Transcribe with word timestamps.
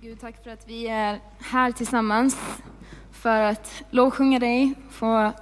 Gud, 0.00 0.20
tack 0.20 0.44
för 0.44 0.50
att 0.50 0.68
vi 0.68 0.86
är 0.86 1.20
här 1.38 1.72
tillsammans 1.72 2.38
för 3.12 3.40
att 3.40 3.82
lovsjunga 3.90 4.38
dig, 4.38 4.74
få 4.90 5.32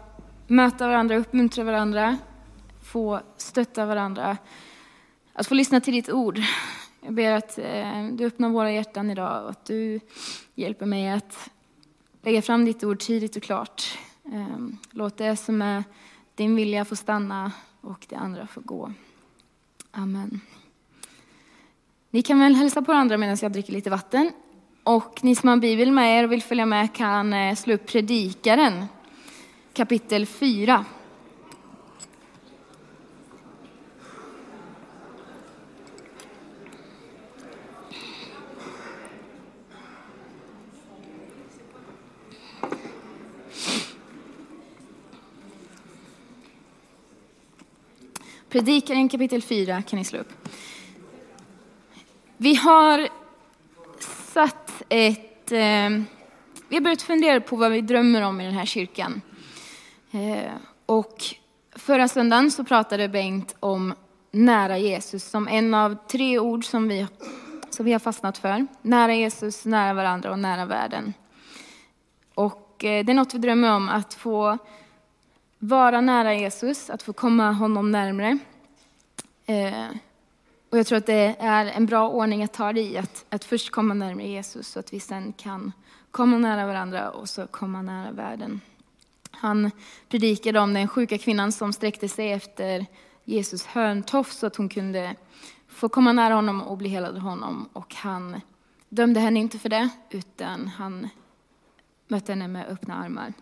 möta 0.47 0.89
varandra, 0.89 1.17
uppmuntra 1.17 1.65
varandra, 1.65 2.18
få 2.83 3.21
stötta 3.37 3.87
varandra, 3.87 4.37
att 5.33 5.47
få 5.47 5.55
lyssna 5.55 5.81
till 5.81 5.95
ditt 5.95 6.11
ord. 6.11 6.41
Jag 7.00 7.15
ber 7.15 7.33
att 7.33 7.58
eh, 7.58 8.07
du 8.12 8.25
öppnar 8.25 8.48
våra 8.48 8.73
hjärtan 8.73 9.11
idag 9.11 9.45
och 9.45 9.50
att 9.50 9.64
du 9.64 10.00
hjälper 10.55 10.86
mig 10.86 11.09
att 11.09 11.50
lägga 12.23 12.43
fram 12.43 12.64
ditt 12.64 12.84
ord 12.84 12.98
tidigt 12.98 13.36
och 13.36 13.43
klart. 13.43 13.98
Ehm, 14.32 14.79
låt 14.91 15.16
det 15.16 15.36
som 15.36 15.62
är 15.62 15.84
din 16.34 16.57
vilja 16.57 16.84
få 16.84 16.96
stanna 16.96 17.52
och 17.80 18.07
det 18.09 18.16
andra 18.16 18.46
få 18.46 18.61
gå. 18.61 18.93
Amen. 19.91 20.41
Ni 22.11 22.23
kan 22.23 22.41
väl 22.41 22.54
hälsa 22.54 22.82
på 22.82 22.93
varandra 22.93 23.16
medan 23.16 23.36
jag 23.43 23.52
dricker 23.52 23.73
lite 23.73 23.91
vatten. 23.91 24.32
Och 24.87 25.25
ni 25.25 25.34
som 25.34 25.48
har 25.48 25.57
Bibel 25.57 25.93
med 25.93 26.19
er 26.19 26.24
och 26.24 26.33
vill 26.33 26.42
följa 26.42 26.66
med 26.66 26.95
kan 26.95 27.33
eh, 27.33 27.55
slå 27.55 27.74
upp 27.74 27.87
Predikaren 27.87 28.84
kapitel 29.73 30.27
4. 30.27 30.84
Predikaren 48.48 49.09
kapitel 49.09 49.42
4 49.42 49.83
kan 49.83 49.98
ni 49.98 50.05
slå 50.05 50.19
upp. 50.19 50.33
Vi 52.37 52.55
har 52.55 53.26
satt 54.37 54.83
ett... 54.89 55.53
Eh, 55.53 55.91
vi 56.69 56.77
har 56.77 56.81
börjat 56.81 57.03
fundera 57.03 57.41
på 57.41 57.57
vad 57.57 57.73
vi 57.73 57.81
drömmer 57.81 58.23
om 58.23 58.41
i 58.41 58.45
den 58.45 58.55
här 58.55 58.65
kyrkan. 58.65 59.20
Eh, 60.11 60.53
och 60.87 61.17
förra 61.77 62.09
söndagen 62.09 62.51
så 62.51 62.65
pratade 62.65 63.09
Bengt 63.09 63.56
om 63.61 63.95
nära 64.31 64.78
Jesus 64.78 65.25
som 65.25 65.48
en 65.48 65.75
av 65.75 65.97
tre 66.11 66.39
ord 66.39 66.65
som 66.65 66.89
vi, 66.89 67.06
som 67.70 67.84
vi 67.87 67.93
har 67.93 67.98
fastnat 67.98 68.39
för. 68.39 68.67
Nära 68.83 69.15
Jesus, 69.15 69.65
nära 69.65 69.95
varandra 69.95 70.31
och 70.31 70.39
nära 70.39 70.65
världen. 70.65 71.15
Och 72.34 72.84
eh, 72.84 73.05
det 73.05 73.12
är 73.12 73.15
något 73.15 73.34
vi 73.34 73.39
drömmer 73.39 73.77
om, 73.77 73.89
att 73.89 74.15
få 74.15 74.59
vara 75.59 76.00
nära 76.00 76.34
Jesus, 76.34 76.91
att 76.91 77.03
få 77.03 77.12
komma 77.12 77.53
honom 77.53 77.91
närmre. 77.91 78.39
Eh, 79.47 79.97
och 80.77 80.80
jag 80.80 80.86
tror 80.86 80.98
att 80.98 81.06
det 81.06 81.36
är 81.38 81.66
en 81.66 81.86
bra 81.86 82.08
ordning 82.08 82.44
att 82.44 82.52
ta 82.52 82.72
det 82.72 82.80
i, 82.80 82.98
att, 82.98 83.24
att 83.28 83.44
först 83.44 83.70
komma 83.70 83.94
närmare 83.94 84.27
Jesus 84.27 84.69
så 84.69 84.80
att 84.80 84.92
vi 84.92 85.00
sen 85.00 85.32
kan 85.32 85.72
komma 86.10 86.38
nära 86.38 86.66
varandra 86.66 87.10
och 87.10 87.28
så 87.28 87.46
komma 87.46 87.82
nära 87.82 88.12
världen. 88.12 88.60
Han 89.30 89.70
predikade 90.08 90.60
om 90.60 90.74
den 90.74 90.88
sjuka 90.88 91.19
kvinnan 91.19 91.52
som 91.52 91.72
sträckte 91.72 92.08
sig 92.08 92.32
efter 92.32 92.86
Jesus 93.24 93.66
hörntofs 93.66 94.36
så 94.36 94.47
att 94.47 94.56
hon 94.56 94.69
kunde 94.69 95.14
få 95.69 95.88
komma 95.88 96.12
nära 96.12 96.34
honom 96.34 96.62
och 96.62 96.77
bli 96.77 96.88
helad 96.88 97.16
av 97.16 97.22
honom. 97.22 97.69
Och 97.72 97.94
han 97.94 98.41
dömde 98.88 99.20
henne 99.20 99.41
inte 99.41 99.58
för 99.58 99.69
det, 99.69 99.88
utan 100.10 100.69
han 100.69 101.08
mötte 102.08 102.32
henne 102.32 102.48
med 102.48 102.66
öppna 102.66 102.94
armar. 102.94 103.32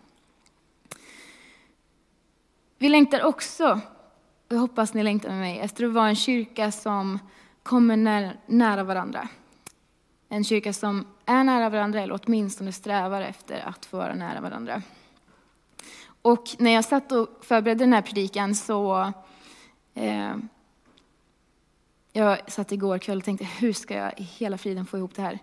Vi 2.77 2.89
längtar 2.89 3.23
också 3.23 3.81
jag 4.49 4.57
hoppas 4.57 4.93
ni 4.93 5.03
längtar 5.03 5.29
med 5.29 5.39
mig 5.39 5.59
efter 5.59 5.85
att 5.85 5.93
vara 5.93 6.09
en 6.09 6.15
kyrka 6.15 6.71
som 6.71 7.19
kommer 7.63 7.97
nära 8.45 8.83
varandra. 8.83 9.27
En 10.29 10.43
kyrka 10.43 10.73
som 10.73 11.07
är 11.25 11.43
nära 11.43 11.69
varandra 11.69 12.01
eller 12.01 12.19
åtminstone 12.23 12.71
strävar 12.71 13.21
efter 13.21 13.67
att 13.67 13.85
få 13.85 13.97
vara 13.97 14.15
nära 14.15 14.41
varandra. 14.41 14.81
Och 16.21 16.43
när 16.59 16.71
jag 16.71 16.85
satt 16.85 17.11
och 17.11 17.27
förberedde 17.41 17.83
den 17.83 17.93
här 17.93 18.01
predikan 18.01 18.55
så 18.55 19.13
eh, 19.93 20.35
jag 22.13 22.51
satt 22.51 22.71
igår 22.71 22.97
kväll 22.97 23.17
och 23.17 23.23
tänkte 23.23 23.45
hur 23.45 23.73
ska 23.73 23.93
jag 23.97 24.19
i 24.19 24.23
hela 24.23 24.57
friden 24.57 24.85
få 24.85 24.97
ihop 24.97 25.15
det 25.15 25.21
här? 25.21 25.39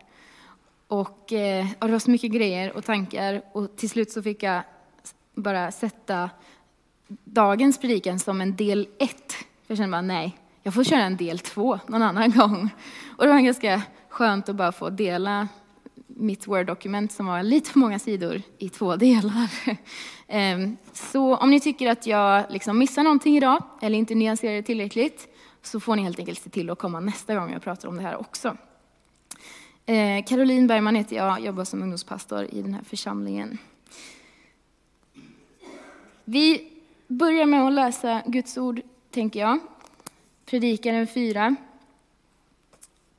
Och, 0.87 1.32
eh, 1.32 1.66
och 1.81 1.87
det 1.87 1.93
var 1.93 1.99
så 1.99 2.10
mycket 2.10 2.32
grejer 2.32 2.76
och 2.76 2.84
tankar 2.84 3.43
och 3.53 3.76
till 3.76 3.91
slut 3.91 4.10
så 4.10 4.22
fick 4.22 4.43
jag 4.43 4.62
bara 5.34 5.72
sätta 5.72 6.31
dagens 7.25 7.78
predikan 7.78 8.19
som 8.19 8.41
en 8.41 8.56
del 8.56 8.89
ett. 8.99 9.34
Jag 9.67 9.77
kände 9.78 9.91
bara 9.91 10.03
nej, 10.03 10.39
jag 10.62 10.75
får 10.75 10.84
köra 10.84 11.03
en 11.03 11.17
del 11.17 11.39
två 11.39 11.78
någon 11.87 12.03
annan 12.03 12.31
gång. 12.31 12.71
Och 13.17 13.25
det 13.25 13.33
var 13.33 13.41
ganska 13.41 13.83
skönt 14.09 14.49
att 14.49 14.56
bara 14.56 14.73
få 14.73 14.91
dela 14.91 15.49
mitt 16.06 16.47
Word-dokument 16.47 17.12
som 17.12 17.27
var 17.27 17.43
lite 17.43 17.71
för 17.71 17.78
många 17.78 17.99
sidor 17.99 18.43
i 18.59 18.69
två 18.69 18.97
delar. 18.97 19.50
Ehm, 20.28 20.77
så 20.93 21.37
om 21.37 21.50
ni 21.50 21.61
tycker 21.61 21.91
att 21.91 22.06
jag 22.06 22.45
liksom 22.50 22.78
missar 22.78 23.03
någonting 23.03 23.37
idag 23.37 23.65
eller 23.83 23.99
inte 23.99 24.15
nyanserar 24.15 24.55
det 24.55 24.62
tillräckligt 24.62 25.29
så 25.62 25.81
får 25.81 25.97
ni 25.97 26.03
helt 26.03 26.19
enkelt 26.19 26.43
se 26.43 26.50
till 26.50 26.71
att 26.71 26.79
komma 26.79 27.00
nästa 27.00 27.34
gång 27.34 27.53
jag 27.53 27.62
pratar 27.62 27.89
om 27.89 27.97
det 27.97 28.03
här 28.03 28.21
också. 28.21 28.56
Ehm, 29.87 30.23
Caroline 30.23 30.67
Bergman 30.67 30.94
heter 30.94 31.17
jag, 31.17 31.41
jobbar 31.41 31.65
som 31.65 31.83
ungdomspastor 31.83 32.44
i 32.44 32.62
den 32.62 32.75
här 32.75 32.83
församlingen. 32.83 33.59
Vi 36.25 36.72
börjar 37.12 37.47
med 37.47 37.67
att 37.67 37.73
läsa 37.73 38.23
Guds 38.27 38.59
ord, 38.59 38.81
tänker 39.11 39.41
jag. 39.41 39.59
Predikaren 40.45 41.06
4. 41.06 41.56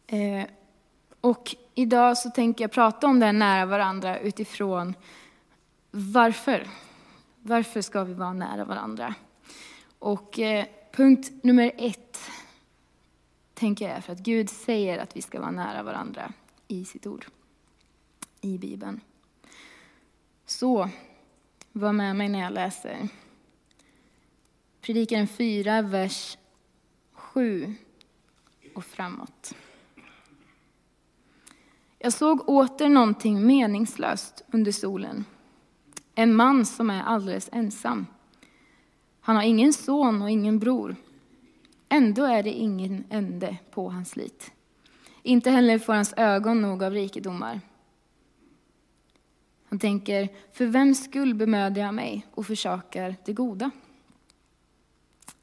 Eh, 0.08 0.44
och 1.22 1.56
idag 1.76 2.18
så 2.18 2.30
tänker 2.30 2.64
jag 2.64 2.72
prata 2.72 3.08
om 3.08 3.20
det 3.20 3.32
nära 3.32 3.66
varandra 3.66 4.20
utifrån 4.20 4.96
varför. 5.92 6.68
Varför 7.42 7.82
ska 7.82 8.04
vi 8.04 8.14
vara 8.14 8.34
nära 8.34 8.66
varandra? 8.66 9.16
Och 10.00 10.40
eh, 10.40 10.66
punkt 10.92 11.32
nummer 11.44 11.72
ett 11.78 12.20
tänker 13.54 13.88
jag 13.88 13.98
är 13.98 14.02
för 14.02 14.14
att 14.14 14.20
Gud 14.20 14.50
säger 14.50 15.00
att 15.00 15.16
vi 15.16 15.22
ska 15.22 15.40
vara 15.40 15.52
nära 15.52 15.84
varandra 15.84 16.34
i 16.68 16.86
sitt 16.86 17.08
ord, 17.08 17.26
i 18.42 18.58
Bibeln. 18.58 19.02
Så, 20.46 20.90
var 21.72 21.94
med 21.94 22.16
mig 22.16 22.30
när 22.30 22.40
jag 22.40 22.54
läser. 22.54 23.10
Predikaren 24.84 25.28
4, 25.28 25.82
vers 25.82 26.38
7 27.14 27.74
och 28.76 28.86
framåt. 28.86 29.56
Jag 32.00 32.14
såg 32.14 32.50
åter 32.50 32.90
någonting 32.90 33.48
meningslöst 33.48 34.44
under 34.52 34.72
solen. 34.72 35.26
En 36.16 36.36
man 36.36 36.66
som 36.66 36.90
är 36.90 37.04
alldeles 37.04 37.50
ensam. 37.52 38.08
Han 39.22 39.36
har 39.36 39.44
ingen 39.44 39.74
son 39.74 40.22
och 40.22 40.32
ingen 40.32 40.60
bror. 40.60 40.96
Ändå 41.90 42.24
är 42.24 42.44
det 42.44 42.54
ingen 42.54 43.04
ände 43.10 43.58
på 43.72 43.90
hans 43.90 44.10
slit. 44.10 44.52
Inte 45.22 45.52
heller 45.52 45.80
får 45.80 45.94
hans 45.94 46.14
ögon 46.18 46.62
nog 46.62 46.84
av 46.84 46.94
rikedomar. 46.94 47.62
Han 49.70 49.80
tänker, 49.80 50.30
för 50.52 50.66
vems 50.66 51.04
skull 51.04 51.36
bemödar 51.36 51.82
jag 51.82 51.94
mig 51.94 52.26
och 52.32 52.46
försakar 52.46 53.16
det 53.26 53.34
goda? 53.34 53.72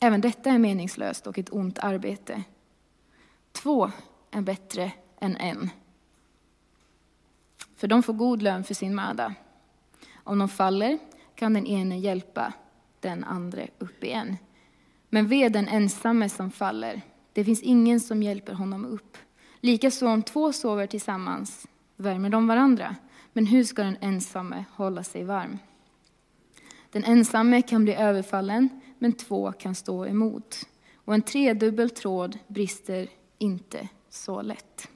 Även 0.01 0.21
detta 0.21 0.51
är 0.51 0.59
meningslöst 0.59 1.27
och 1.27 1.39
ett 1.39 1.53
ont 1.53 1.79
arbete. 1.79 2.43
Två 3.53 3.91
är 4.31 4.41
bättre 4.41 4.93
än 5.21 5.37
en. 5.37 5.71
För 7.77 7.89
de 7.89 8.03
får 8.03 8.13
god 8.13 8.43
lön 8.43 8.65
för 8.65 8.75
sin 8.75 8.95
möda. 8.95 9.35
Om 10.15 10.39
de 10.39 10.49
faller 10.49 10.99
kan 11.35 11.55
den 11.55 11.67
ene 11.67 11.99
hjälpa 11.99 12.53
den 13.01 13.25
andra 13.25 13.63
upp 13.79 14.05
igen. 14.05 14.37
Men 15.09 15.29
ve 15.29 15.49
den 15.49 15.69
ensamme 15.69 16.29
som 16.29 16.51
faller. 16.51 17.03
Det 17.33 17.45
finns 17.45 17.63
ingen 17.63 18.01
som 18.01 18.23
hjälper 18.23 18.53
honom 18.53 18.85
upp. 18.85 19.19
Likaså 19.61 20.07
om 20.07 20.23
två 20.23 20.53
sover 20.53 20.87
tillsammans 20.87 21.67
värmer 21.97 22.31
de 22.31 22.47
varandra. 22.47 22.97
Men 23.33 23.47
hur 23.47 23.65
ska 23.65 23.83
den 23.83 23.97
ensamme 24.01 24.65
hålla 24.71 25.05
sig 25.05 25.25
varm? 25.25 25.59
Den 26.91 27.05
ensamme 27.05 27.63
kan 27.63 27.85
bli 27.85 27.95
överfallen, 27.95 28.69
men 29.01 29.13
två 29.13 29.53
kan 29.53 29.75
stå 29.75 30.07
emot. 30.07 30.69
Och 30.95 31.15
en 31.15 31.23
tredubbel 31.23 31.91
tråd 31.91 32.39
brister 32.49 33.09
inte 33.39 33.89
så 34.09 34.43
lätt. 34.43 34.89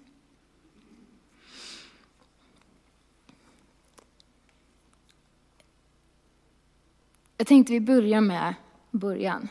Jag 7.36 7.46
tänkte 7.46 7.72
vi 7.72 7.80
börjar 7.80 8.20
med 8.20 8.54
början. 8.90 9.48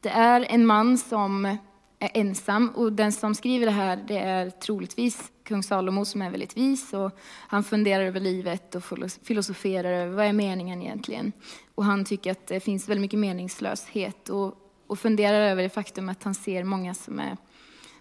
Det 0.00 0.08
är 0.08 0.40
en 0.40 0.66
man 0.66 0.98
som 0.98 1.56
är 2.02 2.10
ensam 2.14 2.68
och 2.68 2.92
den 2.92 3.12
som 3.12 3.34
skriver 3.34 3.66
det 3.66 3.72
här 3.72 4.04
det 4.08 4.18
är 4.18 4.50
troligtvis 4.50 5.32
kung 5.44 5.62
Salomo 5.62 6.04
som 6.04 6.22
är 6.22 6.30
väldigt 6.30 6.56
vis 6.56 6.92
och 6.92 7.18
han 7.48 7.64
funderar 7.64 8.04
över 8.04 8.20
livet 8.20 8.74
och 8.74 8.84
filosoferar 9.22 9.92
över 9.92 10.16
vad 10.16 10.26
är 10.26 10.32
meningen 10.32 10.82
egentligen. 10.82 11.32
Och 11.74 11.84
han 11.84 12.04
tycker 12.04 12.30
att 12.30 12.46
det 12.46 12.60
finns 12.60 12.88
väldigt 12.88 13.02
mycket 13.02 13.18
meningslöshet 13.18 14.28
och, 14.28 14.54
och 14.86 14.98
funderar 14.98 15.40
över 15.40 15.62
det 15.62 15.68
faktum 15.68 16.08
att 16.08 16.22
han 16.22 16.34
ser 16.34 16.64
många 16.64 16.94
som 16.94 17.18
är 17.18 17.36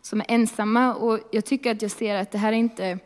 som 0.01 0.21
är 0.21 0.25
ensamma. 0.27 0.95
Och 0.95 1.19
jag 1.31 1.45
tycker 1.45 1.71
att 1.71 1.81
jag 1.81 1.91
ser 1.91 2.15
att 2.15 2.31
det 2.31 2.37
här 2.37 2.53
är 2.53 2.57
inte, 2.57 2.99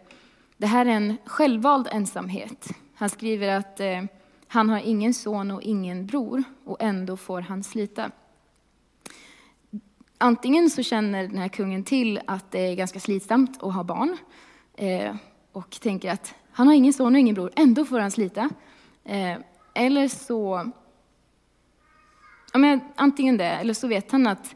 det 0.58 0.68
här 0.68 0.86
är 0.86 0.90
en 0.90 1.18
självvald 1.26 1.88
ensamhet. 1.92 2.70
Han 2.96 3.10
skriver 3.10 3.48
att 3.48 3.80
eh, 3.80 4.04
han 4.48 4.70
har 4.70 4.80
ingen 4.80 5.14
son 5.14 5.52
och 5.52 5.62
ingen 5.62 6.06
bror 6.06 6.44
och 6.66 6.78
ändå 6.80 7.18
får 7.18 7.42
han 7.42 7.64
slita. 7.64 8.12
Antingen 10.24 10.70
så 10.70 10.84
känner 10.84 11.28
den 11.28 11.38
här 11.38 11.48
kungen 11.48 11.84
till 11.84 12.22
att 12.28 12.52
det 12.52 12.60
är 12.60 12.76
ganska 12.76 13.00
slitsamt 13.00 13.64
att 13.64 13.74
ha 13.74 13.84
barn 13.84 14.18
eh, 14.78 15.16
och 15.52 15.72
tänker 15.82 16.12
att 16.12 16.36
han 16.52 16.68
har 16.68 16.74
ingen 16.74 16.94
son 16.94 17.16
och 17.16 17.20
ingen 17.20 17.36
bror, 17.36 17.52
ändå 17.56 17.86
får 17.86 18.00
han 18.00 18.12
slita. 18.12 18.50
Eh, 19.04 19.38
eller 19.74 20.08
så, 20.08 20.72
ja, 22.54 22.60
men 22.60 22.80
antingen 22.96 23.38
det, 23.38 23.46
eller 23.46 23.74
så 23.74 23.88
vet 23.88 24.12
han 24.12 24.28
att 24.28 24.56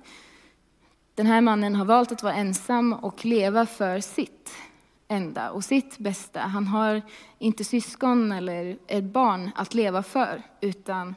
den 1.16 1.25
här 1.25 1.42
mannen 1.42 1.75
har 1.75 1.86
valt 1.86 2.12
att 2.12 2.24
vara 2.24 2.34
ensam 2.34 2.94
och 2.94 3.25
leva 3.25 3.66
för 3.66 4.00
sitt 4.00 4.56
enda 5.08 5.50
och 5.50 5.64
sitt 5.64 5.98
bästa. 5.98 6.40
Han 6.40 6.68
har 6.68 7.02
inte 7.40 7.64
syskon 7.64 8.31
eller 8.31 8.78
ett 8.88 9.04
barn 9.04 9.52
att 9.56 9.74
leva 9.74 10.04
för, 10.04 10.42
utan 10.62 11.16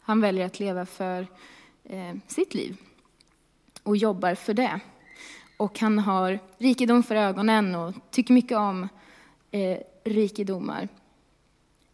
han 0.00 0.20
väljer 0.20 0.46
att 0.46 0.60
leva 0.60 0.86
för 0.86 1.26
eh, 1.84 2.14
sitt 2.26 2.54
liv 2.54 2.76
och 3.82 3.96
jobbar 3.96 4.34
för 4.34 4.54
det. 4.54 4.80
Och 5.56 5.78
han 5.78 5.98
har 5.98 6.38
rikedom 6.58 7.02
för 7.02 7.14
ögonen 7.14 7.74
och 7.74 7.94
tycker 8.10 8.34
mycket 8.34 8.58
om 8.58 8.88
eh, 9.50 9.78
rikedomar. 10.04 10.88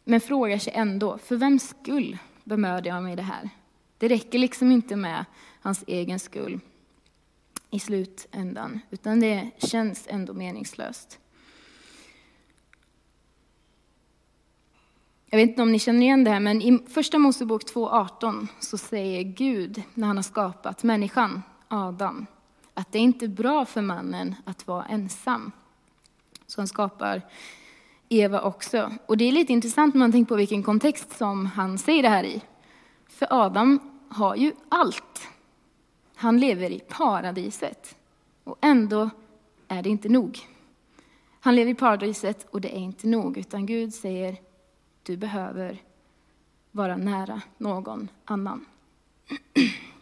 Men 0.04 0.20
frågar 0.20 0.58
sig 0.58 0.72
ändå, 0.72 1.18
för 1.18 1.36
vems 1.36 1.68
skull 1.68 2.18
bemödar 2.44 2.90
jag 2.90 3.02
mig 3.02 3.12
i 3.12 3.16
det 3.16 3.22
här? 3.22 3.50
Det 3.98 4.08
räcker 4.08 4.38
liksom 4.38 4.72
inte 4.72 4.96
med 4.96 5.24
hans 5.60 5.84
egen 5.86 6.18
skull 6.18 6.60
i 7.70 7.78
slutändan, 7.78 8.80
utan 8.90 9.20
det 9.20 9.50
känns 9.58 10.06
ändå 10.08 10.32
meningslöst. 10.34 11.18
Jag 15.30 15.38
vet 15.38 15.48
inte 15.48 15.62
om 15.62 15.72
ni 15.72 15.78
känner 15.78 16.02
igen 16.02 16.24
det 16.24 16.30
här, 16.30 16.40
men 16.40 16.62
i 16.62 16.78
Första 16.88 17.18
Mosebok 17.18 17.62
2.18 17.62 18.46
så 18.60 18.78
säger 18.78 19.22
Gud, 19.22 19.82
när 19.94 20.06
han 20.06 20.16
har 20.16 20.22
skapat 20.22 20.82
människan, 20.82 21.42
Adam, 21.68 22.26
att 22.74 22.92
det 22.92 22.98
inte 22.98 23.24
är 23.24 23.28
bra 23.28 23.64
för 23.64 23.82
mannen 23.82 24.34
att 24.44 24.66
vara 24.66 24.84
ensam. 24.84 25.52
Så 26.46 26.60
han 26.60 26.68
skapar 26.68 27.22
Eva 28.08 28.40
också. 28.40 28.92
Och 29.06 29.16
det 29.16 29.24
är 29.24 29.32
lite 29.32 29.52
intressant 29.52 29.94
när 29.94 29.98
man 29.98 30.12
tänker 30.12 30.28
på 30.28 30.36
vilken 30.36 30.62
kontext 30.62 31.18
som 31.18 31.46
han 31.46 31.78
säger 31.78 32.02
det 32.02 32.08
här 32.08 32.24
i. 32.24 32.42
För 33.08 33.26
Adam 33.30 33.78
har 34.08 34.36
ju 34.36 34.52
allt. 34.68 35.28
Han 36.14 36.40
lever 36.40 36.70
i 36.70 36.80
paradiset. 36.80 37.96
Och 38.44 38.56
ändå 38.60 39.10
är 39.68 39.82
det 39.82 39.88
inte 39.88 40.08
nog. 40.08 40.38
Han 41.40 41.54
lever 41.54 41.70
i 41.70 41.74
paradiset 41.74 42.46
och 42.50 42.60
det 42.60 42.76
är 42.76 42.80
inte 42.80 43.06
nog, 43.06 43.38
utan 43.38 43.66
Gud 43.66 43.94
säger 43.94 44.36
du 45.02 45.16
behöver 45.16 45.82
vara 46.70 46.96
nära 46.96 47.42
någon 47.58 48.08
annan. 48.24 48.64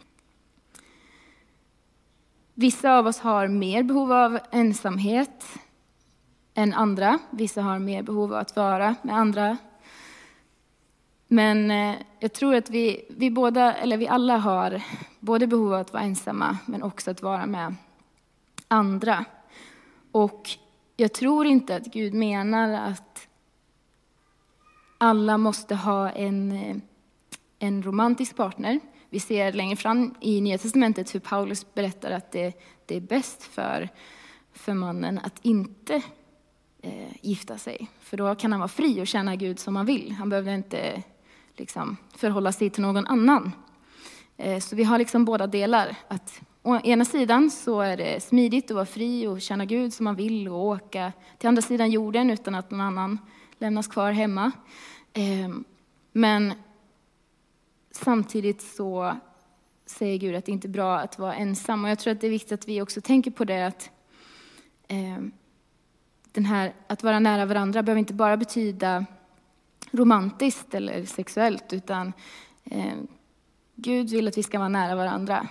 Vissa 2.57 2.97
av 2.97 3.07
oss 3.07 3.19
har 3.19 3.47
mer 3.47 3.83
behov 3.83 4.11
av 4.11 4.39
ensamhet 4.51 5.45
än 6.53 6.73
andra. 6.73 7.19
Vissa 7.29 7.61
har 7.61 7.79
mer 7.79 8.03
behov 8.03 8.33
av 8.33 8.39
att 8.39 8.55
vara 8.55 8.95
med 9.01 9.15
andra. 9.15 9.57
Men 11.27 11.71
eh, 11.71 11.95
jag 12.19 12.33
tror 12.33 12.55
att 12.55 12.69
vi, 12.69 13.05
vi, 13.09 13.31
båda, 13.31 13.73
eller 13.73 13.97
vi 13.97 14.07
alla 14.07 14.37
har 14.37 14.83
både 15.19 15.47
behov 15.47 15.73
av 15.73 15.79
att 15.79 15.93
vara 15.93 16.03
ensamma, 16.03 16.57
men 16.65 16.83
också 16.83 17.11
att 17.11 17.21
vara 17.21 17.45
med 17.45 17.75
andra. 18.67 19.25
Och 20.11 20.49
jag 20.95 21.13
tror 21.13 21.45
inte 21.45 21.75
att 21.75 21.85
Gud 21.85 22.13
menar 22.13 22.89
att 22.89 23.27
alla 24.97 25.37
måste 25.37 25.75
ha 25.75 26.09
en, 26.09 26.51
eh, 26.51 26.75
en 27.59 27.83
romantisk 27.83 28.35
partner. 28.35 28.79
Vi 29.15 29.19
ser 29.19 29.53
längre 29.53 29.75
fram 29.75 30.15
i 30.21 30.41
Nya 30.41 30.57
Testamentet 30.57 31.15
hur 31.15 31.19
Paulus 31.19 31.73
berättar 31.73 32.11
att 32.11 32.31
det, 32.31 32.53
det 32.85 32.95
är 32.95 33.01
bäst 33.01 33.43
för, 33.43 33.89
för 34.53 34.73
mannen 34.73 35.19
att 35.23 35.39
inte 35.41 36.01
eh, 36.81 37.15
gifta 37.21 37.57
sig. 37.57 37.87
För 37.99 38.17
då 38.17 38.35
kan 38.35 38.51
han 38.51 38.59
vara 38.59 38.67
fri 38.67 39.01
och 39.01 39.07
tjäna 39.07 39.35
Gud 39.35 39.59
som 39.59 39.75
han 39.75 39.85
vill. 39.85 40.11
Han 40.11 40.29
behöver 40.29 40.53
inte 40.53 41.03
liksom, 41.53 41.97
förhålla 42.15 42.51
sig 42.51 42.69
till 42.69 42.81
någon 42.81 43.07
annan. 43.07 43.51
Eh, 44.37 44.59
så 44.59 44.75
vi 44.75 44.83
har 44.83 44.97
liksom 44.97 45.25
båda 45.25 45.47
delar. 45.47 45.95
Att 46.07 46.41
å 46.61 46.79
ena 46.83 47.05
sidan 47.05 47.51
så 47.51 47.81
är 47.81 47.97
det 47.97 48.23
smidigt 48.23 48.71
att 48.71 48.75
vara 48.75 48.85
fri 48.85 49.27
och 49.27 49.41
tjäna 49.41 49.65
Gud 49.65 49.93
som 49.93 50.03
man 50.03 50.15
vill 50.15 50.47
och 50.47 50.65
åka 50.65 51.11
till 51.37 51.47
andra 51.49 51.61
sidan 51.61 51.91
jorden 51.91 52.29
utan 52.29 52.55
att 52.55 52.71
någon 52.71 52.81
annan 52.81 53.17
lämnas 53.59 53.87
kvar 53.87 54.11
hemma. 54.11 54.51
Eh, 55.13 55.49
men 56.11 56.53
samtidigt 57.95 58.61
så 58.61 59.17
säger 59.85 60.17
Gud 60.17 60.35
att 60.35 60.45
det 60.45 60.51
inte 60.51 60.67
är 60.67 60.69
bra 60.69 60.99
att 60.99 61.19
vara 61.19 61.35
ensam. 61.35 61.83
Och 61.83 61.89
jag 61.89 61.99
tror 61.99 62.13
att 62.13 62.21
det 62.21 62.27
är 62.27 62.31
viktigt 62.31 62.51
att 62.51 62.67
vi 62.67 62.81
också 62.81 63.01
tänker 63.01 63.31
på 63.31 63.45
det 63.45 63.67
att 63.67 63.89
eh, 64.87 65.21
den 66.31 66.45
här, 66.45 66.73
att 66.87 67.03
vara 67.03 67.19
nära 67.19 67.45
varandra 67.45 67.83
behöver 67.83 67.99
inte 67.99 68.13
bara 68.13 68.37
betyda 68.37 69.05
romantiskt 69.91 70.73
eller 70.73 71.05
sexuellt, 71.05 71.73
utan 71.73 72.13
eh, 72.63 72.93
Gud 73.75 74.09
vill 74.09 74.27
att 74.27 74.37
vi 74.37 74.43
ska 74.43 74.59
vara 74.59 74.69
nära 74.69 74.95
varandra. 74.95 75.47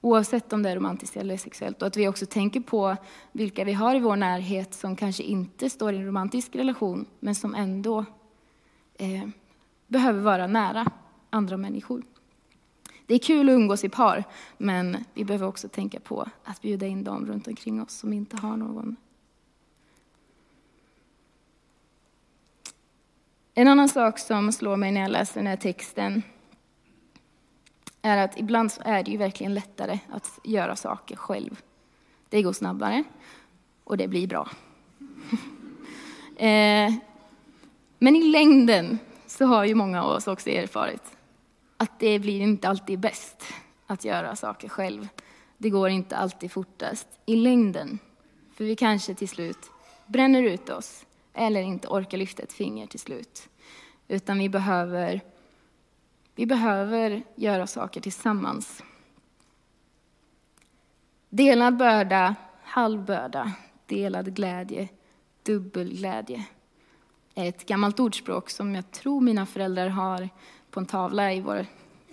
Oavsett 0.00 0.52
om 0.52 0.62
det 0.62 0.70
är 0.70 0.76
romantiskt 0.76 1.16
eller 1.16 1.36
sexuellt. 1.36 1.82
Och 1.82 1.88
att 1.88 1.96
vi 1.96 2.08
också 2.08 2.26
tänker 2.26 2.60
på 2.60 2.96
vilka 3.32 3.64
vi 3.64 3.72
har 3.72 3.94
i 3.94 4.00
vår 4.00 4.16
närhet 4.16 4.74
som 4.74 4.96
kanske 4.96 5.22
inte 5.22 5.70
står 5.70 5.92
i 5.92 5.96
en 5.96 6.06
romantisk 6.06 6.56
relation, 6.56 7.06
men 7.20 7.34
som 7.34 7.54
ändå 7.54 8.04
eh, 8.98 9.28
behöver 9.86 10.20
vara 10.20 10.46
nära 10.46 10.90
andra 11.30 11.56
människor. 11.56 12.02
Det 13.06 13.14
är 13.14 13.18
kul 13.18 13.48
att 13.48 13.52
umgås 13.52 13.84
i 13.84 13.88
par, 13.88 14.24
men 14.58 15.04
vi 15.14 15.24
behöver 15.24 15.46
också 15.46 15.68
tänka 15.68 16.00
på 16.00 16.28
att 16.44 16.62
bjuda 16.62 16.86
in 16.86 17.04
dem 17.04 17.26
runt 17.26 17.48
omkring 17.48 17.82
oss 17.82 17.92
som 17.92 18.12
inte 18.12 18.36
har 18.36 18.56
någon. 18.56 18.96
En 23.54 23.68
annan 23.68 23.88
sak 23.88 24.18
som 24.18 24.52
slår 24.52 24.76
mig 24.76 24.92
när 24.92 25.00
jag 25.00 25.10
läser 25.10 25.40
den 25.40 25.46
här 25.46 25.56
texten 25.56 26.22
är 28.02 28.16
att 28.16 28.38
ibland 28.38 28.72
så 28.72 28.82
är 28.84 29.02
det 29.02 29.10
ju 29.10 29.16
verkligen 29.16 29.54
lättare 29.54 29.98
att 30.10 30.38
göra 30.44 30.76
saker 30.76 31.16
själv. 31.16 31.62
Det 32.28 32.42
går 32.42 32.52
snabbare 32.52 33.04
och 33.84 33.96
det 33.96 34.08
blir 34.08 34.26
bra. 34.26 34.50
Eh, 36.40 36.94
men 37.98 38.16
i 38.16 38.22
längden 38.22 38.98
så 39.26 39.44
har 39.44 39.64
ju 39.64 39.74
många 39.74 40.02
av 40.02 40.10
oss 40.10 40.26
också 40.26 40.50
erfarit 40.50 41.17
att 41.78 42.00
det 42.00 42.18
blir 42.18 42.40
inte 42.40 42.68
alltid 42.68 42.98
bäst 42.98 43.44
att 43.86 44.04
göra 44.04 44.36
saker 44.36 44.68
själv. 44.68 45.08
Det 45.58 45.70
går 45.70 45.88
inte 45.88 46.16
alltid 46.16 46.52
fortast 46.52 47.08
i 47.26 47.36
längden. 47.36 47.98
För 48.54 48.64
vi 48.64 48.76
kanske 48.76 49.14
till 49.14 49.28
slut 49.28 49.70
bränner 50.06 50.42
ut 50.42 50.70
oss 50.70 51.06
eller 51.34 51.62
inte 51.62 51.88
orkar 51.88 52.18
lyfta 52.18 52.42
ett 52.42 52.52
finger 52.52 52.86
till 52.86 53.00
slut. 53.00 53.48
Utan 54.08 54.38
vi 54.38 54.48
behöver, 54.48 55.20
vi 56.34 56.46
behöver 56.46 57.22
göra 57.34 57.66
saker 57.66 58.00
tillsammans. 58.00 58.82
Delad 61.28 61.76
börda, 61.76 62.34
halv 62.62 63.04
börda, 63.04 63.52
delad 63.86 64.34
glädje, 64.34 64.88
dubbel 65.42 65.96
glädje. 65.96 66.44
Ett 67.34 67.66
gammalt 67.66 68.00
ordspråk 68.00 68.50
som 68.50 68.74
jag 68.74 68.90
tror 68.90 69.20
mina 69.20 69.46
föräldrar 69.46 69.88
har 69.88 70.28
på 70.78 70.80
en 70.80 70.86
tavla 70.86 71.32
i 71.32 71.40
vår 71.40 71.66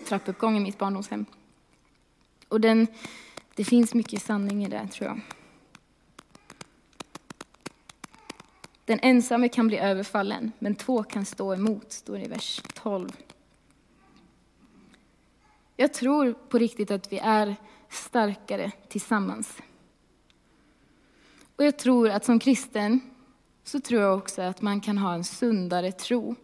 trappuppgång 0.07 0.57
i 0.57 0.59
mitt 0.59 0.77
barndomshem. 0.77 1.25
Och 2.47 2.61
den, 2.61 2.87
det 3.55 3.63
finns 3.63 3.93
mycket 3.93 4.21
sanning 4.21 4.65
i 4.65 4.69
det, 4.69 4.87
tror 4.87 5.09
jag. 5.09 5.21
Den 8.85 8.99
ensamme 9.01 9.49
kan 9.49 9.67
bli 9.67 9.77
överfallen, 9.77 10.51
men 10.59 10.75
två 10.75 11.03
kan 11.03 11.25
stå 11.25 11.53
emot, 11.53 11.91
står 11.91 12.17
det 12.17 12.25
i 12.25 12.27
vers 12.27 12.61
12. 12.73 13.09
Jag 15.75 15.93
tror 15.93 16.33
på 16.33 16.57
riktigt 16.57 16.91
att 16.91 17.11
vi 17.11 17.17
är 17.17 17.55
starkare 17.89 18.71
tillsammans. 18.87 19.57
Och 21.55 21.65
jag 21.65 21.79
tror 21.79 22.09
att 22.09 22.25
som 22.25 22.39
kristen 22.39 22.99
så 23.63 23.79
tror 23.79 24.01
jag 24.01 24.17
också 24.17 24.41
att 24.41 24.61
man 24.61 24.81
kan 24.81 24.97
ha 24.97 25.13
en 25.13 25.23
sundare 25.23 25.91
tro 25.91 26.35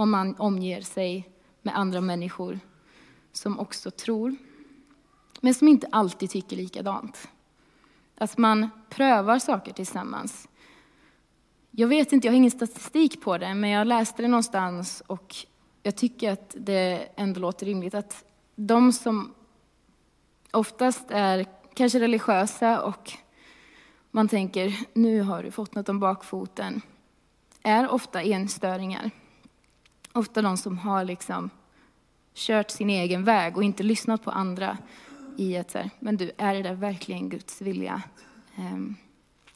om 0.00 0.10
man 0.10 0.36
omger 0.38 0.80
sig 0.80 1.28
med 1.62 1.76
andra 1.78 2.00
människor 2.00 2.60
som 3.32 3.58
också 3.58 3.90
tror, 3.90 4.36
men 5.40 5.54
som 5.54 5.68
inte 5.68 5.88
alltid 5.92 6.30
tycker 6.30 6.56
likadant. 6.56 7.28
Att 8.16 8.38
man 8.38 8.68
prövar 8.88 9.38
saker 9.38 9.72
tillsammans. 9.72 10.48
Jag 11.70 11.88
vet 11.88 12.12
inte, 12.12 12.26
jag 12.26 12.32
har 12.32 12.36
ingen 12.36 12.50
statistik 12.50 13.22
på 13.22 13.38
det, 13.38 13.54
men 13.54 13.70
jag 13.70 13.86
läste 13.86 14.22
det 14.22 14.28
någonstans 14.28 15.02
och 15.06 15.36
jag 15.82 15.96
tycker 15.96 16.32
att 16.32 16.54
det 16.58 17.08
ändå 17.16 17.40
låter 17.40 17.66
rimligt 17.66 17.94
att 17.94 18.24
de 18.54 18.92
som 18.92 19.34
oftast 20.50 21.10
är 21.10 21.46
kanske 21.74 22.00
religiösa 22.00 22.82
och 22.82 23.12
man 24.10 24.28
tänker 24.28 24.78
nu 24.92 25.20
har 25.22 25.42
du 25.42 25.50
fått 25.50 25.74
något 25.74 25.88
om 25.88 26.00
bakfoten, 26.00 26.82
är 27.62 27.88
ofta 27.88 28.22
enstöringar. 28.22 29.10
Ofta 30.12 30.42
de 30.42 30.56
som 30.56 30.78
har 30.78 31.04
liksom 31.04 31.50
kört 32.34 32.70
sin 32.70 32.90
egen 32.90 33.24
väg 33.24 33.56
och 33.56 33.64
inte 33.64 33.82
lyssnat 33.82 34.22
på 34.22 34.30
andra 34.30 34.78
i 35.36 35.56
att 35.56 35.70
så 35.70 35.90
men 35.98 36.16
du, 36.16 36.30
är 36.36 36.54
det 36.54 36.62
där 36.62 36.74
verkligen 36.74 37.28
Guds 37.28 37.60
vilja? 37.60 38.02
Um, 38.58 38.96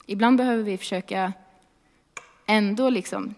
ibland 0.07 0.37
behöver 0.37 0.63
vi 0.63 0.79
försöka 0.79 1.33
ändå 2.47 2.91
liksom 2.91 3.35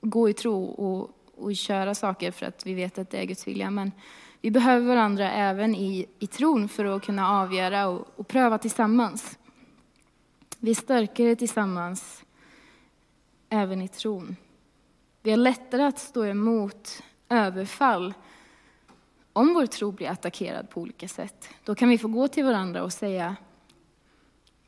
gå 0.00 0.28
i 0.28 0.32
tro 0.32 0.64
och, 0.64 1.10
och 1.36 1.56
köra 1.56 1.94
saker 1.94 2.30
för 2.30 2.46
att 2.46 2.66
vi 2.66 2.74
vet 2.74 2.98
att 2.98 3.10
det 3.10 3.18
är 3.18 3.24
Guds 3.24 3.46
vilja. 3.46 3.70
Men 3.70 3.92
vi 4.40 4.50
behöver 4.50 4.86
varandra 4.86 5.30
även 5.30 5.74
i, 5.74 6.06
i 6.18 6.26
tron 6.26 6.68
för 6.68 6.84
att 6.84 7.02
kunna 7.02 7.28
avgöra 7.28 7.88
och, 7.88 8.06
och 8.16 8.28
pröva 8.28 8.58
tillsammans. 8.58 9.38
Vi 10.58 10.70
är 10.70 10.74
starkare 10.74 11.36
tillsammans 11.36 12.24
även 13.48 13.82
i 13.82 13.88
tron. 13.88 14.36
Vi 15.22 15.30
har 15.30 15.36
lättare 15.36 15.82
att 15.82 15.98
stå 15.98 16.24
emot 16.24 17.02
överfall 17.28 18.14
om 19.32 19.54
vår 19.54 19.66
tro 19.66 19.92
blir 19.92 20.08
attackerad 20.08 20.70
på 20.70 20.80
olika 20.80 21.08
sätt. 21.08 21.48
Då 21.64 21.74
kan 21.74 21.88
vi 21.88 21.98
få 21.98 22.08
gå 22.08 22.28
till 22.28 22.44
varandra 22.44 22.82
och 22.82 22.92
säga, 22.92 23.36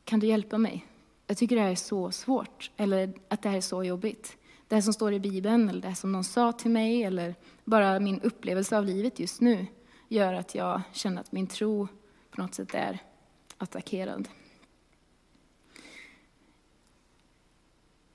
kan 0.03 0.19
du 0.19 0.27
hjälpa 0.27 0.57
mig? 0.57 0.85
Jag 1.27 1.37
tycker 1.37 1.55
det 1.55 1.61
här 1.61 1.71
är 1.71 1.75
så 1.75 2.11
svårt, 2.11 2.71
eller 2.77 3.13
att 3.27 3.41
det 3.41 3.49
här 3.49 3.57
är 3.57 3.61
så 3.61 3.83
jobbigt. 3.83 4.37
Det 4.67 4.75
här 4.75 4.81
som 4.81 4.93
står 4.93 5.13
i 5.13 5.19
Bibeln, 5.19 5.69
eller 5.69 5.81
det 5.81 5.87
här 5.87 5.95
som 5.95 6.11
någon 6.11 6.23
sa 6.23 6.51
till 6.51 6.71
mig, 6.71 7.03
eller 7.03 7.35
bara 7.63 7.99
min 7.99 8.21
upplevelse 8.21 8.77
av 8.77 8.85
livet 8.85 9.19
just 9.19 9.41
nu 9.41 9.67
gör 10.07 10.33
att 10.33 10.55
jag 10.55 10.81
känner 10.91 11.21
att 11.21 11.31
min 11.31 11.47
tro 11.47 11.87
på 12.31 12.41
något 12.41 12.55
sätt 12.55 12.73
är 12.73 12.99
attackerad. 13.57 14.27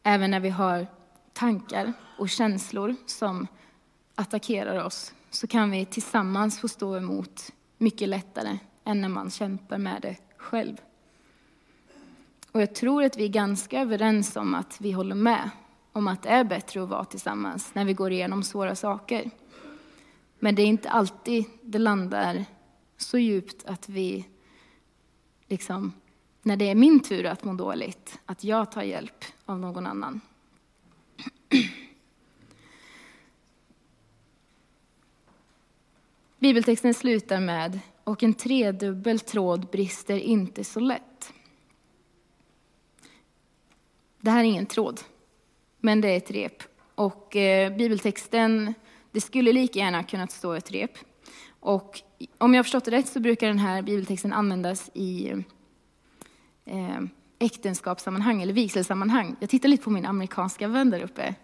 Även 0.02 0.30
när 0.30 0.40
vi 0.40 0.48
har 0.48 0.86
tankar 1.38 1.92
och 2.18 2.28
känslor 2.28 2.94
som 3.06 3.46
attackerar 4.14 4.84
oss 4.84 5.14
så 5.30 5.46
kan 5.46 5.70
vi 5.70 5.84
tillsammans 5.84 6.60
få 6.60 6.68
stå 6.68 6.96
emot 6.96 7.52
mycket 7.76 8.08
lättare 8.08 8.58
än 8.84 9.00
när 9.00 9.08
man 9.08 9.30
kämpar 9.30 9.78
med 9.78 10.02
det 10.02 10.16
själv. 10.36 10.76
Och 12.52 12.62
jag 12.62 12.74
tror 12.74 13.04
att 13.04 13.16
vi 13.16 13.24
är 13.24 13.28
ganska 13.28 13.80
överens 13.80 14.36
om 14.36 14.54
att 14.54 14.80
vi 14.80 14.92
håller 14.92 15.14
med 15.14 15.50
om 15.92 16.08
att 16.08 16.22
det 16.22 16.28
är 16.28 16.44
bättre 16.44 16.82
att 16.82 16.88
vara 16.88 17.04
tillsammans 17.04 17.74
när 17.74 17.84
vi 17.84 17.94
går 17.94 18.12
igenom 18.12 18.42
svåra 18.42 18.74
saker. 18.74 19.30
Men 20.38 20.54
det 20.54 20.62
är 20.62 20.66
inte 20.66 20.90
alltid 20.90 21.44
det 21.62 21.78
landar 21.78 22.44
så 22.96 23.18
djupt 23.18 23.64
att 23.64 23.88
vi, 23.88 24.26
liksom, 25.46 25.92
när 26.42 26.56
det 26.56 26.70
är 26.70 26.74
min 26.74 27.00
tur 27.00 27.26
att 27.26 27.44
må 27.44 27.52
dåligt, 27.52 28.18
att 28.26 28.44
jag 28.44 28.72
tar 28.72 28.82
hjälp 28.82 29.24
av 29.44 29.58
någon 29.58 29.86
annan. 29.86 30.20
Bibeltexten 36.38 36.94
slutar 36.94 37.40
med 37.40 37.80
och 38.04 38.22
en 38.22 38.34
tredubbel 38.34 39.20
tråd 39.20 39.66
brister 39.70 40.16
inte 40.16 40.64
så 40.64 40.80
lätt. 40.80 41.32
Det 44.20 44.30
här 44.30 44.40
är 44.40 44.44
ingen 44.44 44.66
tråd, 44.66 45.00
men 45.78 46.00
det 46.00 46.08
är 46.08 46.16
ett 46.16 46.30
rep. 46.30 46.62
Och 46.94 47.36
eh, 47.36 47.76
bibeltexten, 47.76 48.74
det 49.10 49.20
skulle 49.20 49.52
lika 49.52 49.78
gärna 49.78 50.02
kunnat 50.02 50.30
stå 50.30 50.52
ett 50.52 50.70
rep. 50.70 50.98
Och 51.60 52.00
om 52.38 52.54
jag 52.54 52.58
har 52.58 52.64
förstått 52.64 52.84
det 52.84 52.90
rätt 52.90 53.08
så 53.08 53.20
brukar 53.20 53.46
den 53.46 53.58
här 53.58 53.82
bibeltexten 53.82 54.32
användas 54.32 54.90
i 54.94 55.32
eh, 56.64 57.00
äktenskapssammanhang 57.38 58.42
eller 58.42 58.52
vigselsammanhang. 58.52 59.36
Jag 59.40 59.50
tittar 59.50 59.68
lite 59.68 59.84
på 59.84 59.90
min 59.90 60.06
amerikanska 60.06 60.68
vän 60.68 60.90
där 60.90 61.02
uppe. 61.02 61.34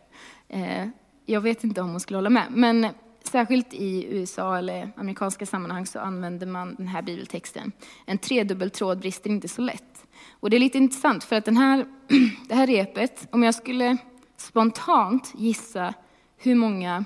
Eh, 0.48 0.88
jag 1.26 1.40
vet 1.40 1.64
inte 1.64 1.80
om 1.80 1.90
hon 1.90 2.00
skulle 2.00 2.16
hålla 2.16 2.30
med, 2.30 2.46
men 2.50 2.86
särskilt 3.22 3.74
i 3.74 4.06
USA 4.10 4.58
eller 4.58 4.92
amerikanska 4.96 5.46
sammanhang 5.46 5.86
så 5.86 5.98
använder 5.98 6.46
man 6.46 6.74
den 6.74 6.88
här 6.88 7.02
bibeltexten. 7.02 7.72
En 8.06 8.18
tredubbel 8.18 8.70
tråd 8.70 8.98
brister 8.98 9.30
inte 9.30 9.48
så 9.48 9.62
lätt. 9.62 10.06
Och 10.40 10.50
det 10.50 10.56
är 10.56 10.60
lite 10.60 10.78
intressant 10.78 11.24
för 11.24 11.36
att 11.36 11.44
den 11.44 11.56
här, 11.56 11.86
det 12.48 12.54
här 12.54 12.66
repet, 12.66 13.28
om 13.30 13.42
jag 13.42 13.54
skulle 13.54 13.96
spontant 14.36 15.32
gissa 15.34 15.94
hur 16.36 16.54
många 16.54 17.04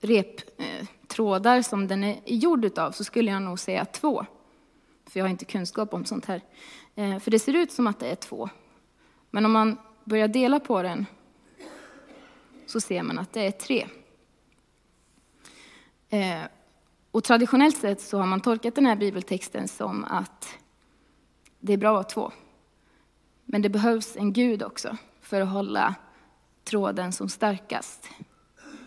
reptrådar 0.00 1.56
eh, 1.56 1.62
som 1.62 1.88
den 1.88 2.04
är 2.04 2.20
gjord 2.24 2.64
utav 2.64 2.92
så 2.92 3.04
skulle 3.04 3.30
jag 3.30 3.42
nog 3.42 3.58
säga 3.58 3.84
två. 3.84 4.26
För 5.12 5.20
jag 5.20 5.24
har 5.24 5.30
inte 5.30 5.44
kunskap 5.44 5.94
om 5.94 6.04
sånt 6.04 6.26
här. 6.26 6.40
Eh, 6.94 7.18
för 7.18 7.30
det 7.30 7.38
ser 7.38 7.56
ut 7.56 7.72
som 7.72 7.86
att 7.86 8.00
det 8.00 8.10
är 8.10 8.14
två. 8.14 8.48
Men 9.30 9.46
om 9.46 9.52
man 9.52 9.78
börjar 10.04 10.28
dela 10.28 10.60
på 10.60 10.82
den 10.82 11.06
så 12.66 12.80
ser 12.80 13.02
man 13.02 13.18
att 13.18 13.32
det 13.32 13.46
är 13.46 13.50
tre. 13.50 13.86
Eh, 16.08 16.42
och 17.10 17.24
traditionellt 17.24 17.76
sett 17.76 18.00
så 18.00 18.18
har 18.18 18.26
man 18.26 18.40
tolkat 18.40 18.74
den 18.74 18.86
här 18.86 18.96
bibeltexten 18.96 19.68
som 19.68 20.04
att 20.04 20.58
det 21.60 21.72
är 21.72 21.76
bra 21.76 21.88
att 21.88 21.94
vara 21.94 22.04
två. 22.04 22.32
Men 23.44 23.62
det 23.62 23.68
behövs 23.68 24.16
en 24.16 24.32
Gud 24.32 24.62
också 24.62 24.96
för 25.20 25.40
att 25.40 25.48
hålla 25.48 25.94
tråden 26.64 27.12
som 27.12 27.28
starkast. 27.28 28.08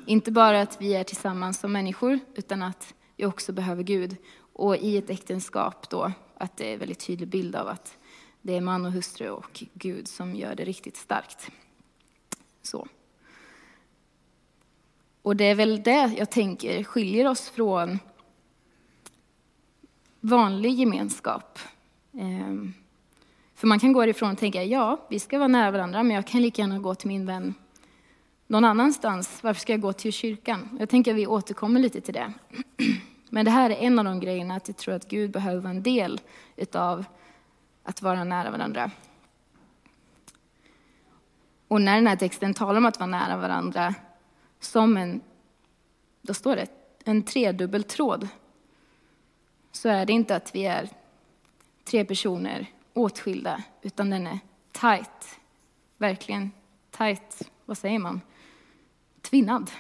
Inte 0.05 0.32
bara 0.32 0.62
att 0.62 0.82
vi 0.82 0.96
är 0.96 1.03
tillsammans 1.03 1.60
som 1.60 1.72
människor, 1.72 2.20
utan 2.36 2.62
att 2.62 2.94
vi 3.15 3.25
också 3.25 3.53
behöver 3.53 3.84
Gud. 3.84 4.17
Och 4.56 4.78
i 4.78 4.98
ett 4.98 5.10
äktenskap 5.10 5.90
då, 5.90 6.12
att 6.38 6.58
det 6.58 6.70
är 6.70 6.74
en 6.74 6.80
väldigt 6.80 7.00
tydlig 7.00 7.28
bild 7.28 7.56
av 7.56 7.68
att 7.68 7.98
det 8.42 8.58
är 8.58 8.62
man 8.62 8.86
och 8.86 8.92
hustru 8.92 9.30
och 9.30 9.64
Gud 9.74 10.08
som 10.08 10.36
gör 10.36 10.56
det 10.56 10.66
riktigt 10.66 10.98
starkt. 10.98 11.52
Så. 12.62 12.88
Och 15.22 15.36
det 15.36 15.46
är 15.46 15.56
väl 15.56 15.84
det 15.84 16.14
jag 16.18 16.30
tänker 16.30 16.84
skiljer 16.84 17.28
oss 17.28 17.50
från 17.50 18.00
vanlig 20.20 20.74
gemenskap. 20.74 21.60
Ehm, 22.14 22.74
för 23.56 23.68
man 23.68 23.80
kan 23.80 23.94
gå 23.94 24.06
ifrån 24.06 24.32
och 24.32 24.38
tänka, 24.38 24.64
ja, 24.64 25.06
vi 25.10 25.20
ska 25.20 25.38
vara 25.38 25.48
nära 25.48 25.72
varandra, 25.72 26.04
men 26.04 26.16
jag 26.16 26.28
kan 26.28 26.42
lika 26.42 26.62
gärna 26.62 26.80
gå 26.80 26.96
till 26.96 27.08
min 27.08 27.26
vän 27.26 27.54
någon 28.48 28.66
annanstans. 28.66 29.44
Varför 29.44 29.62
ska 29.62 29.74
jag 29.74 29.82
gå 29.82 29.94
till 29.94 30.14
kyrkan? 30.14 30.78
Jag 30.80 30.90
tänker 30.90 31.12
att 31.12 31.18
vi 31.18 31.28
återkommer 31.28 31.80
lite 31.80 32.02
till 32.02 32.14
det. 32.14 32.34
Men 33.36 33.46
det 33.46 33.51
här 33.51 33.70
är 33.70 33.75
en 33.75 34.00
av 34.00 34.06
de 34.06 34.20
grejerna, 34.20 34.56
att 34.56 34.68
jag 34.68 34.77
tror 34.77 34.94
att 34.94 35.08
Gud 35.08 35.32
behöver 35.32 35.62
vara 35.62 35.74
en 35.74 35.84
del 35.84 36.22
utav 36.56 37.06
att 37.84 38.01
vara 38.01 38.24
nära 38.24 38.51
varandra. 38.51 38.92
Och 41.68 41.82
när 41.82 41.96
den 41.96 42.08
här 42.08 42.15
texten 42.15 42.54
talar 42.54 42.77
om 42.77 42.86
att 42.86 43.00
vara 43.00 43.08
nära 43.08 43.38
varandra 43.38 43.96
som 44.60 44.98
en, 44.98 45.22
då 46.22 46.34
står 46.34 46.56
det, 46.56 46.68
en 47.06 47.24
tredubbel 47.24 47.84
tråd, 47.84 48.27
så 49.72 49.89
är 49.89 50.06
det 50.06 50.13
inte 50.13 50.36
att 50.36 50.56
vi 50.56 50.65
är 50.65 50.89
tre 51.84 52.06
personer 52.06 52.68
åtskilda, 52.94 53.63
utan 53.82 54.10
den 54.10 54.27
är 54.27 54.39
tight. 54.72 55.39
Verkligen 55.98 56.51
tight, 56.92 57.42
vad 57.65 57.77
säger 57.77 58.00
man? 58.00 58.22
Tvinnad. 59.22 59.72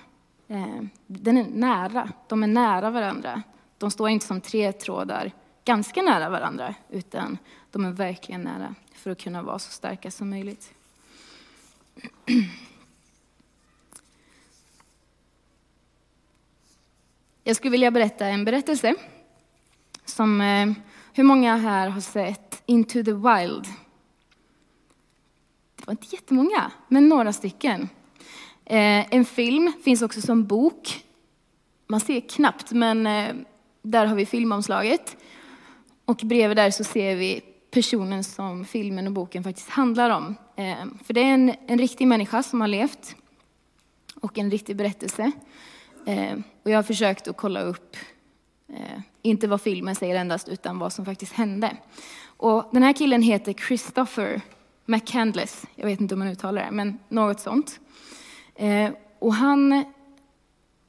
Eh, 0.47 0.81
den 1.07 1.37
är 1.37 1.47
nära, 1.49 2.11
de 2.27 2.43
är 2.43 2.47
nära 2.47 2.89
varandra. 2.89 3.43
De 3.77 3.91
står 3.91 4.09
inte 4.09 4.25
som 4.25 4.41
tre 4.41 4.71
trådar 4.71 5.31
ganska 5.65 6.01
nära 6.01 6.29
varandra, 6.29 6.75
utan 6.89 7.37
de 7.71 7.85
är 7.85 7.91
verkligen 7.91 8.41
nära 8.41 8.75
för 8.93 9.11
att 9.11 9.21
kunna 9.21 9.41
vara 9.41 9.59
så 9.59 9.71
starka 9.71 10.11
som 10.11 10.29
möjligt. 10.29 10.73
Jag 17.47 17.55
skulle 17.55 17.71
vilja 17.71 17.91
berätta 17.91 18.25
en 18.25 18.45
berättelse. 18.45 18.95
Som, 20.05 20.41
eh, 20.41 20.71
hur 21.13 21.23
många 21.23 21.55
här 21.55 21.89
har 21.89 22.01
sett 22.01 22.63
Into 22.65 23.03
the 23.03 23.13
Wild? 23.13 23.65
Det 25.75 25.87
var 25.87 25.91
inte 25.91 26.15
jättemånga, 26.15 26.71
men 26.87 27.09
några 27.09 27.33
stycken. 27.33 27.89
Eh, 28.65 29.13
en 29.15 29.25
film 29.25 29.73
finns 29.83 30.01
också 30.01 30.21
som 30.21 30.45
bok. 30.45 31.03
Man 31.87 31.99
ser 31.99 32.19
knappt, 32.19 32.71
men 32.71 33.07
eh, 33.07 33.35
där 33.81 34.05
har 34.05 34.15
vi 34.15 34.25
filmomslaget. 34.25 35.17
Och 36.05 36.21
bredvid 36.23 36.57
där 36.57 36.71
så 36.71 36.83
ser 36.83 37.15
vi 37.15 37.41
personen 37.71 38.23
som 38.23 38.65
filmen 38.65 39.07
och 39.07 39.13
boken 39.13 39.43
faktiskt 39.43 39.69
handlar 39.69 40.09
om. 40.09 40.35
Eh, 40.55 40.85
för 41.03 41.13
det 41.13 41.21
är 41.21 41.33
en, 41.33 41.53
en 41.67 41.79
riktig 41.79 42.07
människa 42.07 42.43
som 42.43 42.61
har 42.61 42.67
levt 42.67 43.15
och 44.15 44.37
en 44.37 44.51
riktig 44.51 44.75
berättelse. 44.75 45.31
Eh, 46.05 46.33
och 46.63 46.71
jag 46.71 46.77
har 46.77 46.83
försökt 46.83 47.27
att 47.27 47.37
kolla 47.37 47.61
upp, 47.61 47.95
eh, 48.69 49.01
inte 49.21 49.47
vad 49.47 49.61
filmen 49.61 49.95
säger 49.95 50.15
endast, 50.15 50.49
utan 50.49 50.79
vad 50.79 50.93
som 50.93 51.05
faktiskt 51.05 51.33
hände. 51.33 51.77
Och 52.25 52.69
den 52.71 52.83
här 52.83 52.93
killen 52.93 53.21
heter 53.21 53.53
Christopher 53.53 54.41
McCandless. 54.85 55.65
Jag 55.75 55.85
vet 55.85 56.01
inte 56.01 56.15
om 56.15 56.19
man 56.19 56.27
uttalar 56.27 56.65
det, 56.65 56.71
men 56.71 56.99
något 57.09 57.39
sånt. 57.39 57.79
Eh, 58.55 58.91
och 59.19 59.33
han 59.33 59.83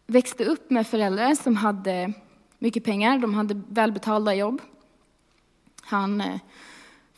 växte 0.07 0.45
upp 0.45 0.71
med 0.71 0.87
föräldrar 0.87 1.35
som 1.35 1.57
hade 1.57 2.13
mycket 2.59 2.85
pengar, 2.85 3.19
de 3.19 3.35
hade 3.35 3.63
välbetalda 3.69 4.35
jobb. 4.35 4.63
Han 5.83 6.21
eh, 6.21 6.41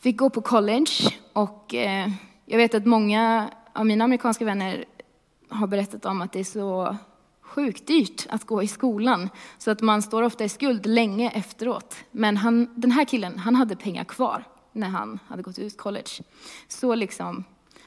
fick 0.01 0.17
gå 0.17 0.31
på 0.31 0.41
college 0.41 1.15
och 1.33 1.75
eh, 1.75 2.09
jag 2.47 2.59
vet 2.59 2.75
att 2.75 2.87
många 2.87 3.51
av 3.73 3.87
mina 3.87 4.05
amerikanska 4.05 4.45
vänner 4.45 4.85
har 5.49 5.67
berättat 5.67 6.05
om 6.05 6.23
att 6.23 6.33
det 6.33 6.41
är 6.41 6.45
så 6.45 6.97
sjukt 7.41 7.87
dyrt 7.87 8.27
att 8.31 8.45
gå 8.45 8.63
i 8.63 8.69
skolan. 8.69 9.31
Så 9.59 9.71
att 9.71 9.81
man 9.81 10.03
står 10.03 10.23
ofta 10.23 10.45
i 10.45 10.49
skuld 10.49 10.87
länge 10.87 11.31
efteråt. 11.31 11.97
Men 12.11 12.37
han, 12.37 12.69
den 12.75 12.91
här 12.91 13.05
killen, 13.05 13.39
han 13.39 13.55
hade 13.55 13.77
pengar 13.77 14.05
kvar 14.05 14.45
när 14.73 14.89
han 14.89 15.19
hade 15.27 15.43
gått 15.43 15.59
ut 15.59 15.77
college. 15.77 16.11
Så 16.69 16.95
liksom 16.95 17.45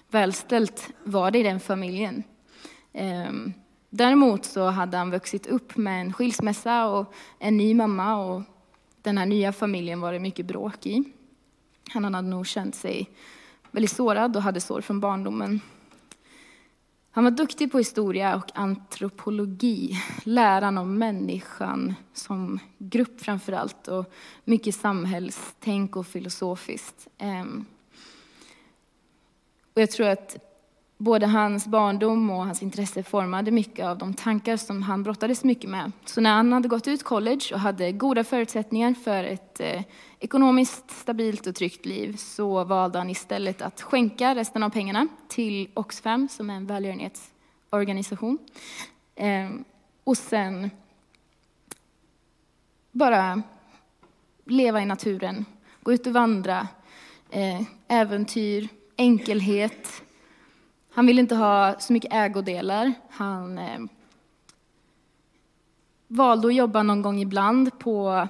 välställt 0.10 0.90
var 1.04 1.32
det 1.32 1.40
i 1.40 1.44
den 1.44 1.60
familjen. 1.60 2.24
Ehm, 2.94 3.54
däremot 3.90 4.46
så 4.46 4.70
hade 4.70 4.98
han 4.98 5.12
vuxit 5.12 5.48
upp 5.48 5.78
med 5.78 6.02
en 6.02 6.14
skilsmässa 6.14 6.88
och 6.88 7.14
en 7.40 7.58
ny 7.58 7.74
mamma 7.74 8.16
och 8.16 8.42
den 9.02 9.18
här 9.18 9.26
nya 9.26 9.54
familjen 9.54 10.02
var 10.02 10.14
det 10.14 10.20
mycket 10.20 10.46
bråk 10.46 10.86
i. 10.86 11.04
Han 11.94 12.04
hade 12.04 12.28
nog 12.28 12.48
känt 12.48 12.76
sig 12.76 13.10
väldigt 13.72 13.92
sårad 13.92 14.36
och 14.36 14.42
hade 14.42 14.62
sår 14.62 14.82
från 14.82 15.00
barndomen. 15.00 15.62
Han 17.14 17.24
var 17.24 17.32
duktig 17.32 17.72
på 17.72 17.78
historia 17.78 18.36
och 18.36 18.52
antropologi, 18.54 19.98
läran 20.24 20.78
om 20.78 20.98
människan 20.98 21.94
som 22.14 22.60
grupp 22.78 23.22
framför 23.22 23.54
allt 23.54 23.88
och 23.88 24.14
mycket 24.44 24.76
samhällstänk 24.76 25.96
och 25.96 26.08
filosofiskt. 26.08 27.08
Ehm, 27.18 27.66
och 29.74 29.82
jag 29.82 29.92
tror 29.92 30.08
att 30.08 30.51
både 31.02 31.26
hans 31.26 31.68
barndom 31.68 32.30
och 32.30 32.46
hans 32.46 32.64
intresse 32.64 33.04
formade 33.04 33.52
mycket 33.52 33.86
av 33.86 33.98
de 33.98 34.14
tankar 34.14 34.58
som 34.58 34.84
han 34.84 35.04
brottades 35.04 35.44
mycket 35.44 35.70
med. 35.70 35.92
Så 36.06 36.22
när 36.22 36.34
han 36.34 36.54
hade 36.54 36.68
gått 36.68 36.88
ut 36.88 37.04
college 37.04 37.46
och 37.54 37.60
hade 37.60 37.92
goda 37.92 38.24
förutsättningar 38.24 38.94
för 38.94 39.24
ett 39.24 39.60
eh, 39.60 39.82
ekonomiskt 40.20 40.92
stabilt 40.92 41.48
och 41.48 41.56
tryggt 41.56 41.86
liv 41.86 42.16
så 42.16 42.64
valde 42.64 42.98
han 42.98 43.10
istället 43.10 43.62
att 43.62 43.82
skänka 43.82 44.36
resten 44.36 44.64
av 44.64 44.70
pengarna 44.70 45.08
till 45.28 45.70
Oxfam 45.74 46.28
som 46.30 46.50
är 46.50 46.54
en 46.54 46.66
välgörenhetsorganisation. 46.66 48.38
Eh, 49.16 49.50
och 50.04 50.18
sen 50.18 50.70
bara 52.92 53.42
leva 54.46 54.82
i 54.82 54.86
naturen, 54.86 55.46
gå 55.84 55.94
ut 55.94 56.08
och 56.08 56.14
vandra, 56.14 56.68
eh, 57.30 57.62
äventyr, 57.88 58.68
enkelhet, 58.98 60.04
han 60.94 61.06
ville 61.06 61.22
inte 61.22 61.36
ha 61.36 61.80
så 61.80 61.94
mycket 61.94 62.14
ägodelar. 62.14 62.94
Han 63.10 63.58
eh, 63.58 63.80
valde 66.08 66.48
att 66.48 66.56
jobba 66.56 66.84
någon 66.84 67.02
gång 67.02 67.20
ibland 67.20 67.80
på 67.80 68.28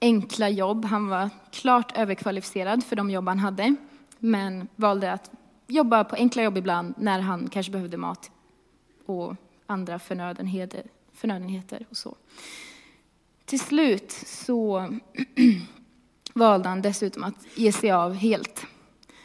enkla 0.00 0.48
jobb. 0.48 0.84
Han 0.84 1.08
var 1.08 1.30
klart 1.50 1.98
överkvalificerad 1.98 2.84
för 2.84 2.96
de 2.96 3.10
jobb 3.10 3.28
han 3.28 3.38
hade, 3.38 3.76
men 4.18 4.68
valde 4.76 5.12
att 5.12 5.30
jobba 5.66 6.04
på 6.04 6.16
enkla 6.16 6.42
jobb 6.42 6.58
ibland 6.58 6.94
när 6.98 7.20
han 7.20 7.48
kanske 7.48 7.72
behövde 7.72 7.96
mat 7.96 8.30
och 9.06 9.34
andra 9.66 9.98
förnödenheter, 9.98 10.82
förnödenheter 11.12 11.86
och 11.90 11.96
så. 11.96 12.16
Till 13.44 13.60
slut 13.60 14.10
så 14.26 14.88
valde 16.34 16.68
han 16.68 16.82
dessutom 16.82 17.24
att 17.24 17.46
ge 17.54 17.72
sig 17.72 17.90
av 17.90 18.14
helt. 18.14 18.66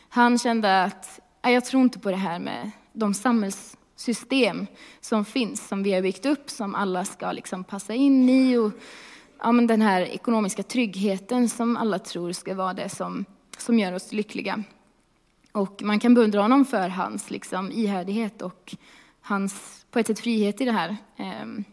Han 0.09 0.39
kände 0.39 0.83
att 0.83 1.19
jag 1.51 1.65
tror 1.65 1.83
inte 1.83 2.00
på 2.00 2.12
det 2.12 2.17
här 2.17 2.39
med 2.39 2.71
de 2.93 3.13
samhällssystem 3.13 4.67
som 5.01 5.25
finns, 5.25 5.67
som 5.67 5.83
vi 5.83 5.93
har 5.93 6.01
byggt 6.01 6.25
upp, 6.25 6.50
som 6.50 6.75
alla 6.75 7.05
ska 7.05 7.31
liksom 7.31 7.63
passa 7.63 7.93
in 7.93 8.29
i. 8.29 8.57
Och 8.57 8.71
ja, 9.39 9.51
men 9.51 9.67
den 9.67 9.81
här 9.81 10.01
ekonomiska 10.01 10.63
tryggheten 10.63 11.50
som 11.50 11.77
alla 11.77 12.00
tror 12.00 12.31
ska 12.31 12.55
vara 12.55 12.73
det 12.73 12.89
som, 12.89 13.25
som 13.57 13.79
gör 13.79 13.93
oss 13.93 14.12
lyckliga. 14.12 14.63
Och 15.51 15.83
man 15.83 16.00
kan 16.00 16.13
beundra 16.13 16.41
honom 16.41 16.65
för 16.65 16.89
hans 16.89 17.29
liksom, 17.29 17.71
ihärdighet 17.71 18.41
och 18.41 18.75
hans, 19.21 19.86
på 19.91 19.99
ett 19.99 20.08
sätt, 20.08 20.19
frihet 20.19 20.62
i 20.62 20.65
det 20.65 20.71
här. 20.71 20.97
Ehm, 21.17 21.63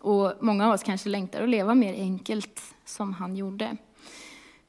och 0.00 0.32
många 0.40 0.66
av 0.66 0.74
oss 0.74 0.82
kanske 0.82 1.08
längtar 1.08 1.42
att 1.42 1.48
leva 1.48 1.74
mer 1.74 1.94
enkelt 1.94 2.62
som 2.84 3.12
han 3.14 3.36
gjorde. 3.36 3.76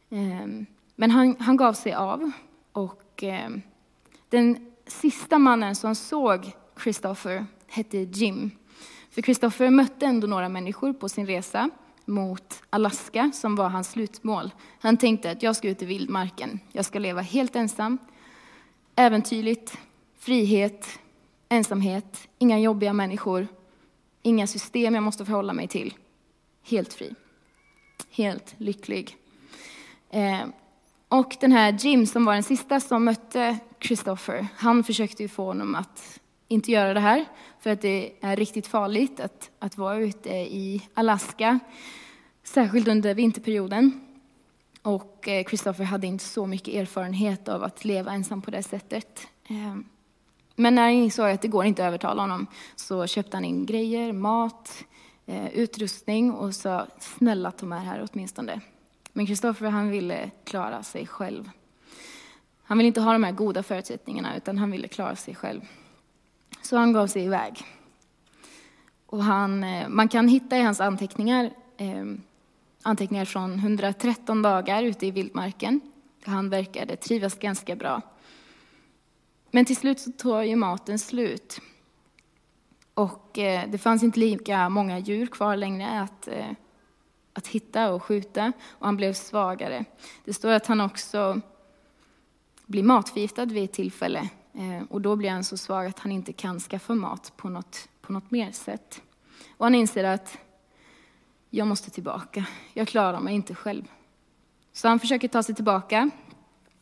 Ehm, 0.10 0.66
men 0.96 1.12
han, 1.12 1.36
han 1.40 1.58
gav 1.58 1.74
sig 1.74 1.94
av 1.94 2.32
och 2.72 3.24
ehm, 3.24 3.62
den 4.30 4.72
sista 4.88 5.38
mannen 5.38 5.76
som 5.76 5.96
såg 5.96 6.52
Christopher 6.84 7.46
hette 7.68 7.98
Jim. 7.98 8.52
För 9.10 9.22
Christopher 9.22 9.70
mötte 9.70 10.06
ändå 10.06 10.28
några 10.28 10.50
människor 10.50 10.94
på 10.94 11.10
sin 11.10 11.28
resa 11.28 11.70
mot 12.06 12.64
Alaska, 12.70 13.32
som 13.34 13.56
var 13.56 13.70
hans 13.70 13.92
slutmål. 13.92 14.52
Han 14.80 14.98
tänkte 14.98 15.32
att 15.32 15.44
jag 15.44 15.56
ska 15.56 15.70
ut 15.70 15.82
i 15.82 15.86
vildmarken. 15.86 16.60
Jag 16.72 16.86
ska 16.86 17.00
leva 17.00 17.22
helt 17.22 17.56
ensam. 17.56 17.98
Äventyrligt, 18.96 19.78
frihet, 20.20 21.00
ensamhet, 21.50 22.28
inga 22.38 22.60
jobbiga 22.60 22.94
människor, 22.94 23.48
inga 24.22 24.48
system 24.48 24.96
jag 24.96 25.04
måste 25.04 25.26
förhålla 25.26 25.54
mig 25.54 25.68
till. 25.68 25.94
Helt 26.64 26.94
fri. 26.94 27.16
Helt 28.10 28.56
lycklig. 28.58 29.18
Eh, 30.10 30.42
och 31.10 31.38
den 31.40 31.52
här 31.52 31.72
Jim 31.80 32.06
som 32.06 32.26
var 32.26 32.34
den 32.34 32.44
sista 32.44 32.80
som 32.80 33.06
mötte 33.06 33.58
Christopher, 33.80 34.48
han 34.56 34.84
försökte 34.84 35.24
ju 35.24 35.30
få 35.30 35.46
honom 35.46 35.76
att 35.76 36.20
inte 36.48 36.72
göra 36.72 36.94
det 36.94 37.00
här, 37.00 37.26
för 37.60 37.70
att 37.70 37.82
det 37.82 38.12
är 38.22 38.36
riktigt 38.36 38.68
farligt 38.68 39.20
att, 39.20 39.52
att 39.60 39.78
vara 39.78 39.98
ute 39.98 40.30
i 40.30 40.88
Alaska, 40.94 41.60
särskilt 42.44 42.88
under 42.88 43.14
vinterperioden. 43.14 44.02
Och 44.82 45.28
eh, 45.28 45.46
Christopher 45.46 45.84
hade 45.84 46.08
inte 46.08 46.24
så 46.24 46.46
mycket 46.46 46.74
erfarenhet 46.74 47.48
av 47.48 47.64
att 47.64 47.86
leva 47.86 48.12
ensam 48.12 48.42
på 48.42 48.52
det 48.52 48.64
sättet. 48.64 49.28
Eh, 49.50 49.76
men 50.56 50.76
när 50.76 50.82
han 50.82 50.92
insåg 50.92 51.30
att 51.30 51.42
det 51.42 51.48
går 51.48 51.66
inte 51.66 51.84
att 51.84 51.88
övertala 51.88 52.22
honom 52.22 52.48
så 52.76 53.08
köpte 53.08 53.38
han 53.38 53.46
in 53.46 53.66
grejer, 53.66 54.12
mat, 54.12 54.84
eh, 55.26 55.48
utrustning 55.50 56.32
och 56.32 56.56
sa 56.56 56.88
snälla 57.00 57.52
ta 57.52 57.66
med 57.66 57.82
här 57.82 58.08
åtminstone. 58.12 58.62
Men 59.14 59.26
Kristoffer 59.26 59.70
han 59.70 59.90
ville 59.90 60.32
klara 60.44 60.84
sig 60.84 61.08
själv. 61.08 61.50
Han 62.64 62.78
ville 62.78 62.88
inte 62.88 63.02
ha 63.02 63.14
de 63.14 63.24
här 63.24 63.32
goda 63.32 63.64
förutsättningarna, 63.64 64.38
utan 64.38 64.58
han 64.58 64.72
ville 64.72 64.88
klara 64.88 65.16
sig 65.16 65.36
själv. 65.36 65.62
Så 66.62 66.78
han 66.78 66.94
gav 66.94 67.08
sig 67.08 67.24
iväg. 67.24 67.62
Och 69.06 69.24
han, 69.24 69.64
eh, 69.64 69.90
man 69.90 70.08
kan 70.08 70.28
hitta 70.28 70.58
i 70.58 70.62
hans 70.62 70.82
anteckningar 70.82 71.52
eh, 71.78 72.06
anteckningar 72.84 73.26
från 73.26 73.54
113 73.54 74.42
dagar 74.42 74.84
ute 74.84 75.08
i 75.08 75.12
vildmarken. 75.12 75.82
Han 76.24 76.50
verkade 76.50 76.96
trivas 76.96 77.36
ganska 77.36 77.76
bra. 77.76 78.02
Men 79.52 79.66
till 79.66 79.76
slut 79.76 80.00
så 80.00 80.12
tog 80.12 80.46
ju 80.46 80.56
maten 80.56 81.00
slut. 81.00 81.62
Och 82.94 83.40
eh, 83.40 83.70
det 83.70 83.78
fanns 83.78 84.04
inte 84.04 84.20
lika 84.20 84.70
många 84.70 85.00
djur 85.00 85.28
kvar 85.28 85.56
längre 85.56 86.02
att 86.02 86.28
eh, 86.28 86.52
att 87.40 87.48
hitta 87.48 87.92
och 87.92 88.04
skjuta 88.04 88.54
och 88.70 88.86
han 88.86 88.96
blev 88.98 89.14
svagare. 89.14 89.86
Det 90.26 90.34
står 90.34 90.52
att 90.52 90.68
han 90.68 90.82
också 90.82 91.42
blir 92.66 92.84
matförgiftad 92.84 93.46
vid 93.46 93.64
ett 93.64 93.72
tillfälle 93.72 94.30
eh, 94.54 94.84
och 94.90 95.02
då 95.02 95.16
blir 95.16 95.30
han 95.30 95.44
så 95.44 95.58
svag 95.58 95.86
att 95.86 96.00
han 96.00 96.12
inte 96.12 96.34
kan 96.34 96.60
skaffa 96.60 96.96
mat 96.96 97.34
på 97.38 97.50
något, 97.50 97.90
på 98.02 98.14
något 98.14 98.32
mer 98.32 98.52
sätt. 98.52 99.02
Och 99.58 99.66
han 99.66 99.76
inser 99.76 100.04
att 100.04 100.38
jag 101.50 101.68
måste 101.68 101.92
tillbaka, 101.92 102.46
jag 102.74 102.88
klarar 102.88 103.20
mig 103.20 103.36
inte 103.36 103.56
själv. 103.56 103.84
Så 104.74 104.88
han 104.88 105.00
försöker 105.00 105.28
ta 105.28 105.44
sig 105.44 105.56
tillbaka, 105.56 106.10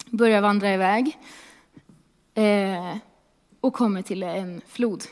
börjar 0.05 0.41
vandra 0.41 0.73
iväg 0.73 1.17
eh, 2.33 2.97
och 3.61 3.73
kommer 3.73 4.01
till 4.01 4.23
en 4.23 4.61
flod 4.67 5.03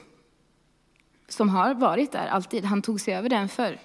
som 1.27 1.49
har 1.49 1.73
varit 1.73 2.11
där 2.11 2.27
alltid. 2.27 2.65
Han 2.65 2.81
tog 2.81 3.01
sig 3.01 3.15
över 3.15 3.29
den 3.29 3.49
förr. 3.49 3.79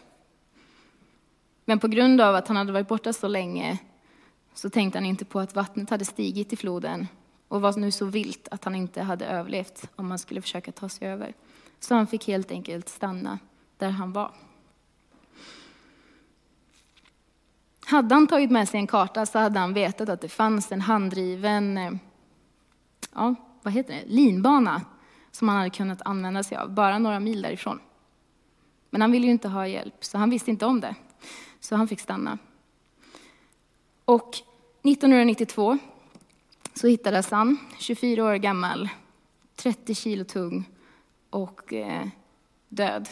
Men 1.65 1.79
på 1.79 1.89
grund 1.89 2.21
av 2.21 2.35
att 2.35 2.49
han 2.49 2.57
hade 2.57 2.73
varit 2.73 2.89
borta 2.89 3.13
så 3.13 3.29
länge 3.29 3.79
så 4.55 4.71
tänkte 4.71 4.99
han 4.99 5.07
inte 5.07 5.25
på 5.25 5.41
att 5.41 5.55
vattnet 5.55 5.91
hade 5.91 6.05
stigit 6.05 6.53
i 6.53 6.57
floden 6.57 7.07
och 7.49 7.61
var 7.61 7.79
nu 7.79 7.91
så 7.91 8.05
vilt 8.05 8.49
att 8.51 8.65
han 8.65 8.75
inte 8.75 9.03
hade 9.03 9.27
överlevt 9.27 9.89
om 9.97 10.11
han 10.11 10.19
skulle 10.19 10.43
försöka 10.43 10.73
ta 10.73 10.89
sig 10.89 11.09
över. 11.09 11.35
Så 11.81 11.95
han 11.95 12.07
fick 12.07 12.27
helt 12.27 12.51
enkelt 12.51 12.89
stanna 12.89 13.39
där 13.79 13.91
han 13.91 14.13
var. 14.13 14.33
Hade 17.87 18.15
han 18.15 18.27
tagit 18.27 18.51
med 18.51 18.69
sig 18.69 18.81
en 18.81 18.87
karta 18.87 19.27
så 19.27 19.39
hade 19.39 19.59
han 19.59 19.75
vetat 19.75 20.09
att 20.09 20.21
det 20.21 20.29
fanns 20.29 20.73
en 20.73 20.81
handdriven 20.81 21.79
eh, 21.79 21.93
ja, 23.15 23.35
vad 23.63 23.73
heter 23.73 23.95
det? 23.95 24.03
linbana 24.07 24.83
som 25.31 25.49
han 25.49 25.57
hade 25.59 25.71
kunnat 25.71 26.03
använda 26.03 26.43
sig 26.43 26.59
av, 26.59 26.71
bara 26.71 26.99
några 26.99 27.21
mil 27.21 27.43
därifrån. 27.43 27.81
Men 28.91 29.01
han 29.01 29.13
ville 29.13 29.27
ju 29.27 29.33
inte 29.33 29.49
ha 29.49 29.67
hjälp, 29.67 30.05
så 30.05 30.19
han 30.19 30.31
visste 30.31 30.51
inte 30.51 30.67
om 30.67 30.81
det 30.81 30.95
så 31.61 31.77
han 31.77 31.89
fick 31.89 32.01
stanna. 32.01 32.39
Och 34.05 34.37
1992 34.83 35.79
så 36.75 36.87
hittades 36.87 37.31
han, 37.31 37.59
24 37.79 38.25
år 38.25 38.35
gammal, 38.35 38.89
30 39.57 39.95
kilo 39.95 40.25
tung 40.25 40.69
och 41.31 41.73
eh, 41.73 42.07
död 42.69 43.09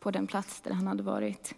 på 0.00 0.10
den 0.10 0.26
plats 0.26 0.60
där 0.60 0.72
han 0.72 0.86
hade 0.86 1.02
varit. 1.02 1.54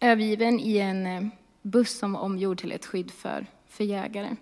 övergiven 0.00 0.60
i 0.60 0.78
en 0.78 1.06
eh, 1.06 1.26
buss 1.62 1.98
som 1.98 2.12
var 2.12 2.20
omgjord 2.20 2.58
till 2.58 2.72
ett 2.72 2.86
skydd 2.86 3.10
för, 3.10 3.46
för 3.68 3.84
jägare. 3.84 4.36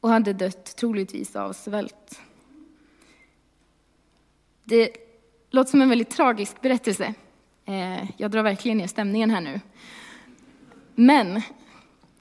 Och 0.00 0.08
hade 0.08 0.32
dött 0.32 0.76
troligtvis 0.76 1.36
av 1.36 1.52
svält. 1.52 2.20
Det 4.64 4.96
låter 5.50 5.70
som 5.70 5.82
en 5.82 5.88
väldigt 5.88 6.10
tragisk 6.10 6.60
berättelse. 6.60 7.14
Eh, 7.64 8.10
jag 8.16 8.30
drar 8.30 8.42
verkligen 8.42 8.78
ner 8.78 8.86
stämningen 8.86 9.30
här 9.30 9.40
nu. 9.40 9.60
Men 10.94 11.42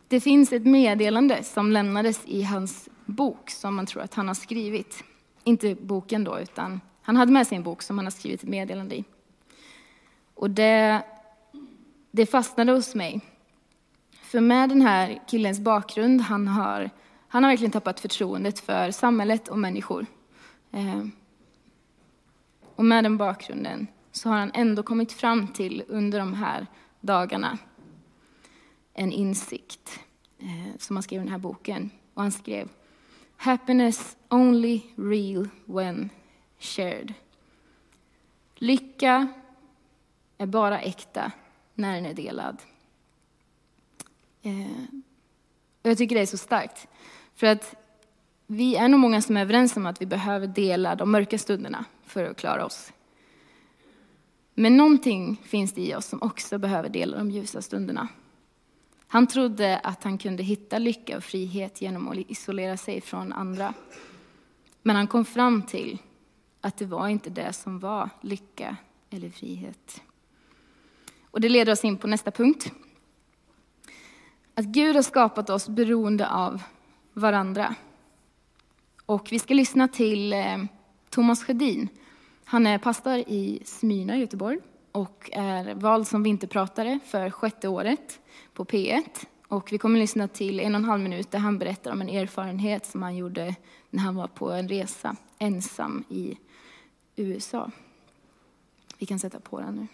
det 0.08 0.20
finns 0.20 0.54
ett 0.54 0.66
meddelande 0.66 1.44
som 1.44 1.72
lämnades 1.72 2.26
i 2.26 2.44
hans 2.44 2.90
bok 3.06 3.50
som 3.50 3.76
man 3.76 3.86
tror 3.86 4.04
att 4.04 4.14
han 4.14 4.28
har 4.28 4.36
skrivit. 4.36 5.04
Inte 5.44 5.76
boken 5.76 6.24
då, 6.24 6.40
utan 6.40 6.82
han 7.02 7.16
hade 7.16 7.32
med 7.32 7.48
sig 7.48 7.56
en 7.56 7.64
bok 7.64 7.82
som 7.82 7.98
han 7.98 8.06
har 8.06 8.12
skrivit 8.12 8.44
ett 8.44 8.50
meddelande 8.50 8.96
i. 8.96 9.04
Och 10.34 10.50
det, 10.50 11.02
det 12.12 12.26
fastnade 12.26 12.72
hos 12.72 12.96
mig. 12.96 13.22
För 14.12 14.42
med 14.42 14.70
den 14.70 14.82
här 14.82 15.22
killens 15.28 15.60
bakgrund, 15.60 16.22
han 16.22 16.48
har, 16.48 16.90
han 17.28 17.44
har 17.44 17.52
verkligen 17.52 17.72
tappat 17.72 18.00
förtroendet 18.00 18.60
för 18.60 18.92
samhället 18.92 19.48
och 19.48 19.60
människor. 19.60 20.06
Eh, 20.72 21.06
och 22.76 22.86
med 22.86 23.04
den 23.04 23.18
bakgrunden 23.18 23.88
så 24.16 24.30
har 24.30 24.38
han 24.38 24.52
ändå 24.54 24.84
kommit 24.84 25.12
fram 25.12 25.48
till 25.48 25.84
under 25.88 26.20
de 26.20 26.34
här 26.34 26.68
dagarna 27.02 27.58
en 28.94 29.12
insikt 29.12 30.00
eh, 30.40 30.78
som 30.78 30.96
han 30.96 31.04
skrev 31.04 31.22
i 31.22 31.24
den 31.24 31.32
här 31.32 31.40
boken. 31.40 31.90
Och 32.14 32.22
han 32.22 32.32
skrev 32.32 32.70
Happiness 33.38 34.18
only 34.30 34.82
real 34.96 35.50
when 35.66 36.10
shared. 36.60 37.14
Lycka 38.56 39.28
är 40.38 40.46
bara 40.46 40.82
äkta 40.82 41.32
när 41.74 41.96
den 41.96 42.06
är 42.06 42.14
delad. 42.14 42.58
Eh, 44.42 45.00
och 45.82 45.90
jag 45.90 45.98
tycker 45.98 46.16
det 46.16 46.22
är 46.22 46.26
så 46.26 46.38
starkt. 46.38 46.88
För 47.36 47.48
att 47.48 47.76
vi 48.48 48.76
är 48.76 48.88
nog 48.88 49.00
många 49.00 49.22
som 49.22 49.38
är 49.38 49.42
överens 49.42 49.78
om 49.78 49.86
att 49.86 50.02
vi 50.02 50.06
behöver 50.06 50.48
dela 50.48 50.96
de 50.96 51.12
mörka 51.12 51.38
stunderna 51.38 51.86
för 52.04 52.26
att 52.26 52.38
klara 52.38 52.66
oss. 52.66 52.94
Men 54.54 54.78
någonting 54.78 55.42
finns 55.44 55.74
det 55.74 55.82
i 55.82 55.96
oss 55.96 56.06
som 56.06 56.22
också 56.22 56.58
behöver 56.58 56.90
dela 56.90 57.18
de 57.18 57.32
ljusa 57.32 57.62
stunderna. 57.62 58.08
Han 59.08 59.28
trodde 59.28 59.80
att 59.80 60.04
han 60.04 60.18
kunde 60.18 60.44
hitta 60.44 60.78
lycka 60.78 61.18
och 61.18 61.24
frihet 61.24 61.82
genom 61.82 62.08
att 62.08 62.18
isolera 62.18 62.78
sig 62.78 63.02
från 63.02 63.34
andra. 63.34 63.74
Men 64.82 64.96
han 64.96 65.08
kom 65.08 65.26
fram 65.26 65.62
till 65.62 65.98
att 66.62 66.78
det 66.78 66.86
var 66.86 67.08
inte 67.08 67.30
det 67.30 67.54
som 67.54 67.80
var 67.80 68.10
lycka 68.22 68.78
eller 69.10 69.30
frihet. 69.30 70.02
Och 71.32 71.42
det 71.42 71.50
leder 71.50 71.72
oss 71.72 71.84
in 71.84 71.98
på 71.98 72.08
nästa 72.08 72.32
punkt. 72.32 72.72
Att 74.56 74.66
Gud 74.66 74.96
har 74.96 75.04
skapat 75.04 75.50
oss 75.50 75.70
beroende 75.70 76.30
av 76.30 76.64
varandra. 77.14 77.76
Och 79.06 79.28
vi 79.32 79.40
ska 79.40 79.54
lyssna 79.54 79.88
till 79.88 80.34
eh, 80.34 80.58
Thomas 81.10 81.44
Sjödin. 81.44 81.90
Han 82.46 82.68
är 82.68 82.78
pastor 82.78 83.18
i 83.18 83.62
Smyrna 83.66 84.18
i 84.18 84.20
Göteborg 84.20 84.58
och 84.92 85.30
är 85.34 85.76
vald 85.76 86.08
som 86.08 86.24
vinterpratare 86.24 87.00
för 87.06 87.30
sjätte 87.30 87.68
året 87.68 88.20
på 88.54 88.66
P1. 88.66 89.04
Och 89.48 89.72
vi 89.72 89.78
kommer 89.78 90.00
att 90.00 90.04
lyssna 90.04 90.28
till 90.28 90.60
en 90.60 90.76
och 90.76 90.80
en 90.80 90.86
halv 90.86 91.04
minut 91.04 91.32
där 91.32 91.40
han 91.40 91.60
berättar 91.60 91.92
om 91.92 92.02
en 92.02 92.10
erfarenhet 92.10 92.86
som 92.86 93.04
han 93.04 93.16
gjorde 93.16 93.56
när 93.90 94.04
han 94.04 94.16
var 94.16 94.28
på 94.28 94.52
en 94.52 94.70
resa 94.70 95.16
ensam 95.40 96.04
i 96.10 96.38
USA. 97.16 97.72
Vi 98.98 99.06
kan 99.06 99.20
sätta 99.20 99.40
på 99.40 99.60
den 99.60 99.76
nu. 99.76 99.88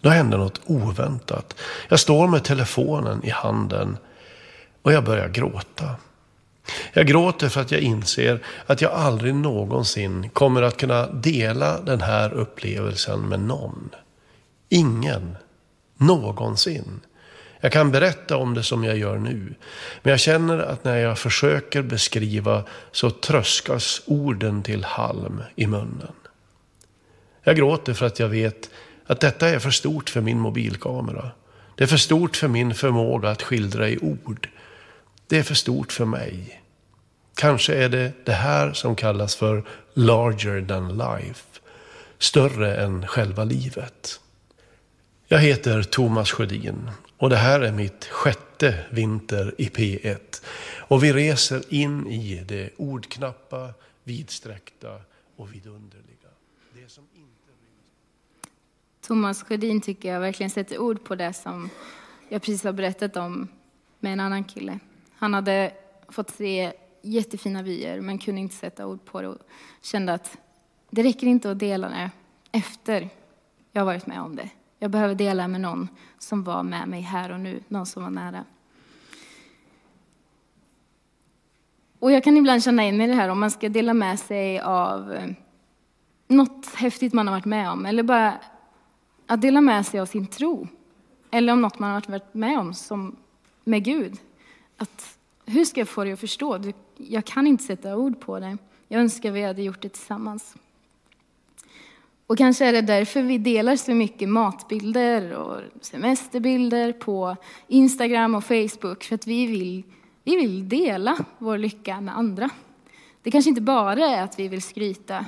Då 0.00 0.08
händer 0.10 0.38
något 0.38 0.60
oväntat. 0.66 1.60
Jag 1.88 2.00
står 2.00 2.28
med 2.28 2.44
telefonen 2.44 3.24
i 3.24 3.30
handen 3.30 3.96
och 4.82 4.92
jag 4.92 5.04
börjar 5.04 5.28
gråta. 5.28 5.96
Jag 6.92 7.06
gråter 7.06 7.48
för 7.48 7.60
att 7.60 7.70
jag 7.70 7.80
inser 7.80 8.44
att 8.66 8.80
jag 8.80 8.92
aldrig 8.92 9.34
någonsin 9.34 10.30
kommer 10.30 10.62
att 10.62 10.76
kunna 10.76 11.06
dela 11.06 11.80
den 11.80 12.00
här 12.00 12.32
upplevelsen 12.32 13.28
med 13.28 13.40
någon. 13.40 13.90
Ingen. 14.68 15.36
Någonsin. 15.96 17.00
Jag 17.60 17.72
kan 17.72 17.90
berätta 17.90 18.36
om 18.36 18.54
det 18.54 18.62
som 18.62 18.84
jag 18.84 18.98
gör 18.98 19.18
nu. 19.18 19.54
Men 20.02 20.10
jag 20.10 20.20
känner 20.20 20.58
att 20.58 20.84
när 20.84 20.96
jag 20.96 21.18
försöker 21.18 21.82
beskriva 21.82 22.64
så 22.92 23.10
tröskas 23.10 24.02
orden 24.06 24.62
till 24.62 24.84
halm 24.84 25.42
i 25.56 25.66
munnen. 25.66 26.12
Jag 27.42 27.56
gråter 27.56 27.94
för 27.94 28.06
att 28.06 28.18
jag 28.18 28.28
vet 28.28 28.70
att 29.06 29.20
detta 29.20 29.48
är 29.48 29.58
för 29.58 29.70
stort 29.70 30.10
för 30.10 30.20
min 30.20 30.40
mobilkamera. 30.40 31.30
Det 31.74 31.84
är 31.84 31.88
för 31.88 31.96
stort 31.96 32.36
för 32.36 32.48
min 32.48 32.74
förmåga 32.74 33.30
att 33.30 33.42
skildra 33.42 33.88
i 33.88 33.98
ord. 33.98 34.48
Det 35.26 35.38
är 35.38 35.42
för 35.42 35.54
stort 35.54 35.92
för 35.92 36.04
mig. 36.04 36.61
Kanske 37.34 37.74
är 37.74 37.88
det 37.88 38.12
det 38.24 38.32
här 38.32 38.72
som 38.72 38.96
kallas 38.96 39.36
för 39.36 39.64
larger 39.94 40.66
than 40.66 40.98
life. 40.98 41.60
Större 42.18 42.76
än 42.76 43.06
själva 43.06 43.44
livet. 43.44 44.20
Jag 45.28 45.38
heter 45.38 45.82
Thomas 45.82 46.30
Sjödin 46.30 46.90
och 47.18 47.30
det 47.30 47.36
här 47.36 47.60
är 47.60 47.72
mitt 47.72 48.04
sjätte 48.04 48.84
vinter 48.90 49.54
i 49.58 49.68
P1. 49.68 50.44
Och 50.78 51.04
vi 51.04 51.12
reser 51.12 51.74
in 51.74 52.06
i 52.06 52.44
det 52.48 52.70
ordknappa, 52.76 53.74
vidsträckta 54.04 55.00
och 55.36 55.54
vidunderliga. 55.54 56.28
Det 56.74 56.90
som 56.90 57.04
inte... 57.14 57.28
Thomas 59.00 59.42
Sjödin 59.42 59.80
tycker 59.80 60.12
jag 60.12 60.20
verkligen 60.20 60.50
sätter 60.50 60.78
ord 60.78 61.04
på 61.04 61.14
det 61.14 61.32
som 61.32 61.70
jag 62.28 62.42
precis 62.42 62.64
har 62.64 62.72
berättat 62.72 63.16
om 63.16 63.48
med 64.00 64.12
en 64.12 64.20
annan 64.20 64.44
kille. 64.44 64.78
Han 65.14 65.34
hade 65.34 65.72
fått 66.08 66.30
se 66.30 66.72
jättefina 67.02 67.62
vyer 67.62 68.00
men 68.00 68.18
kunde 68.18 68.40
inte 68.40 68.54
sätta 68.54 68.86
ord 68.86 69.04
på 69.04 69.22
det 69.22 69.28
och 69.28 69.38
kände 69.82 70.14
att 70.14 70.38
det 70.90 71.02
räcker 71.02 71.26
inte 71.26 71.50
att 71.50 71.58
dela 71.58 71.88
det 71.88 72.10
efter 72.52 73.08
jag 73.72 73.84
varit 73.84 74.06
med 74.06 74.20
om 74.20 74.36
det. 74.36 74.50
Jag 74.78 74.90
behöver 74.90 75.14
dela 75.14 75.48
med 75.48 75.60
någon 75.60 75.88
som 76.18 76.44
var 76.44 76.62
med 76.62 76.88
mig 76.88 77.00
här 77.00 77.32
och 77.32 77.40
nu, 77.40 77.62
någon 77.68 77.86
som 77.86 78.02
var 78.02 78.10
nära. 78.10 78.44
Och 81.98 82.12
jag 82.12 82.24
kan 82.24 82.36
ibland 82.36 82.64
känna 82.64 82.84
in 82.84 83.00
i 83.00 83.06
det 83.06 83.14
här 83.14 83.28
om 83.28 83.40
man 83.40 83.50
ska 83.50 83.68
dela 83.68 83.94
med 83.94 84.18
sig 84.18 84.60
av 84.60 85.12
eh, 85.12 85.30
något 86.28 86.74
häftigt 86.74 87.12
man 87.12 87.26
har 87.26 87.34
varit 87.34 87.44
med 87.44 87.70
om, 87.70 87.86
eller 87.86 88.02
bara 88.02 88.38
att 89.26 89.40
dela 89.40 89.60
med 89.60 89.86
sig 89.86 90.00
av 90.00 90.06
sin 90.06 90.26
tro. 90.26 90.68
Eller 91.30 91.52
om 91.52 91.62
något 91.62 91.78
man 91.78 91.90
har 91.90 92.02
varit 92.08 92.34
med 92.34 92.58
om 92.58 92.74
som 92.74 93.16
med 93.64 93.84
Gud. 93.84 94.18
Att, 94.76 95.18
hur 95.46 95.64
ska 95.64 95.80
jag 95.80 95.88
få 95.88 96.04
dig 96.04 96.12
att 96.12 96.20
förstå? 96.20 96.58
Jag 97.08 97.24
kan 97.24 97.46
inte 97.46 97.64
sätta 97.64 97.96
ord 97.96 98.20
på 98.20 98.38
det. 98.38 98.58
Jag 98.88 99.00
önskar 99.00 99.30
vi 99.30 99.42
hade 99.42 99.62
gjort 99.62 99.82
det 99.82 99.88
tillsammans. 99.88 100.54
Och 102.26 102.38
kanske 102.38 102.64
är 102.64 102.72
det 102.72 102.80
därför 102.80 103.22
vi 103.22 103.38
delar 103.38 103.76
så 103.76 103.94
mycket 103.94 104.28
matbilder 104.28 105.32
och 105.32 105.60
semesterbilder 105.80 106.92
på 106.92 107.36
Instagram 107.68 108.34
och 108.34 108.44
Facebook, 108.44 109.04
för 109.04 109.14
att 109.14 109.26
vi 109.26 109.46
vill, 109.46 109.82
vi 110.24 110.36
vill 110.36 110.68
dela 110.68 111.16
vår 111.38 111.58
lycka 111.58 112.00
med 112.00 112.18
andra. 112.18 112.50
Det 113.22 113.30
kanske 113.30 113.48
inte 113.48 113.60
bara 113.60 114.06
är 114.06 114.22
att 114.22 114.38
vi 114.38 114.48
vill 114.48 114.62
skryta, 114.62 115.26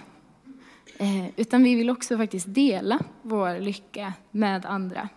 eh, 0.99 1.27
utan 1.37 1.63
vi 1.63 1.75
vill 1.75 1.91
också 1.91 2.17
faktiskt 2.17 2.55
dela 2.55 3.01
vår 3.23 3.61
lycka 3.61 4.13
med 4.31 4.67
andra. 4.67 5.09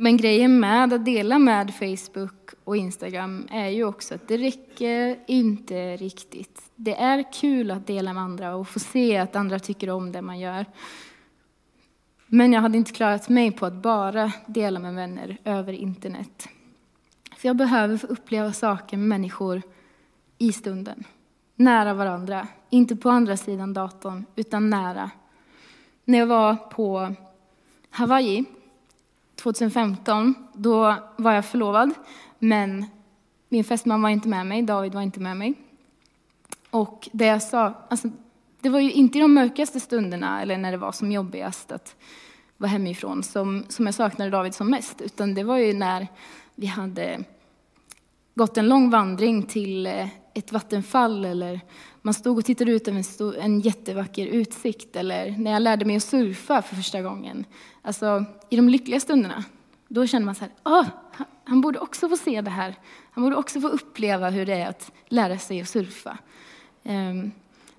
Men 0.00 0.16
grejen 0.16 0.60
med 0.60 0.92
att 0.92 1.04
dela 1.04 1.38
med 1.38 1.74
Facebook 1.74 2.54
och 2.64 2.76
Instagram 2.76 3.46
är 3.50 3.68
ju 3.68 3.84
också 3.84 4.14
att 4.14 4.28
det 4.28 4.36
räcker 4.36 5.18
inte 5.26 5.96
riktigt. 5.96 6.62
Det 6.76 6.94
är 6.94 7.32
kul 7.32 7.70
att 7.70 7.86
dela 7.86 8.12
med 8.12 8.22
andra 8.22 8.56
och 8.56 8.68
få 8.68 8.78
se 8.78 9.16
att 9.16 9.36
andra 9.36 9.58
tycker 9.58 9.90
om 9.90 10.12
det 10.12 10.22
man 10.22 10.38
gör. 10.38 10.66
Men 12.26 12.52
jag 12.52 12.60
hade 12.60 12.78
inte 12.78 12.92
klarat 12.92 13.28
mig 13.28 13.52
på 13.52 13.66
att 13.66 13.74
bara 13.74 14.32
dela 14.46 14.80
med 14.80 14.94
vänner 14.94 15.38
över 15.44 15.72
internet. 15.72 16.48
För 17.36 17.48
jag 17.48 17.56
behöver 17.56 17.96
få 17.96 18.06
uppleva 18.06 18.52
saker 18.52 18.96
med 18.96 19.08
människor 19.08 19.62
i 20.38 20.52
stunden. 20.52 21.04
Nära 21.54 21.94
varandra. 21.94 22.48
Inte 22.70 22.96
på 22.96 23.10
andra 23.10 23.36
sidan 23.36 23.72
datorn, 23.72 24.24
utan 24.36 24.70
nära. 24.70 25.10
När 26.04 26.18
jag 26.18 26.26
var 26.26 26.56
på 26.56 27.14
Hawaii 27.90 28.44
2015, 29.42 30.34
då 30.52 30.94
var 31.16 31.32
jag 31.32 31.44
förlovad, 31.44 31.90
men 32.38 32.86
min 33.48 33.64
fästman 33.64 34.02
var 34.02 34.08
inte 34.08 34.28
med 34.28 34.46
mig, 34.46 34.62
David 34.62 34.94
var 34.94 35.02
inte 35.02 35.20
med 35.20 35.36
mig. 35.36 35.54
Och 36.70 37.08
det 37.12 37.26
jag 37.26 37.42
sa, 37.42 37.74
alltså, 37.90 38.08
det 38.60 38.68
var 38.68 38.80
ju 38.80 38.92
inte 38.92 39.18
i 39.18 39.20
de 39.20 39.34
mörkaste 39.34 39.80
stunderna, 39.80 40.42
eller 40.42 40.58
när 40.58 40.70
det 40.70 40.76
var 40.76 40.92
som 40.92 41.12
jobbigast 41.12 41.72
att 41.72 41.96
vara 42.56 42.70
hemifrån, 42.70 43.22
som, 43.22 43.64
som 43.68 43.86
jag 43.86 43.94
saknade 43.94 44.30
David 44.30 44.54
som 44.54 44.70
mest, 44.70 45.00
utan 45.00 45.34
det 45.34 45.42
var 45.42 45.58
ju 45.58 45.72
när 45.72 46.06
vi 46.54 46.66
hade 46.66 47.24
gått 48.34 48.56
en 48.56 48.68
lång 48.68 48.90
vandring 48.90 49.42
till 49.42 49.86
eh, 49.86 50.06
ett 50.38 50.52
vattenfall 50.52 51.24
eller 51.24 51.60
man 52.02 52.14
stod 52.14 52.38
och 52.38 52.44
tittade 52.44 52.72
ut 52.72 52.88
över 52.88 52.98
en, 52.98 53.04
stor, 53.04 53.36
en 53.36 53.60
jättevacker 53.60 54.26
utsikt 54.26 54.96
eller 54.96 55.30
när 55.38 55.50
jag 55.50 55.62
lärde 55.62 55.84
mig 55.84 55.96
att 55.96 56.02
surfa 56.02 56.62
för 56.62 56.76
första 56.76 57.02
gången. 57.02 57.44
Alltså 57.82 58.24
i 58.48 58.56
de 58.56 58.68
lyckliga 58.68 59.00
stunderna, 59.00 59.44
då 59.88 60.06
känner 60.06 60.26
man 60.26 60.34
så 60.34 60.40
här, 60.40 60.52
ah, 60.62 60.84
han 61.44 61.60
borde 61.60 61.78
också 61.78 62.08
få 62.08 62.16
se 62.16 62.40
det 62.40 62.50
här. 62.50 62.74
Han 63.10 63.24
borde 63.24 63.36
också 63.36 63.60
få 63.60 63.68
uppleva 63.68 64.30
hur 64.30 64.46
det 64.46 64.54
är 64.54 64.68
att 64.68 64.92
lära 65.08 65.38
sig 65.38 65.60
att 65.60 65.68
surfa. 65.68 66.18
Ehm, 66.82 67.32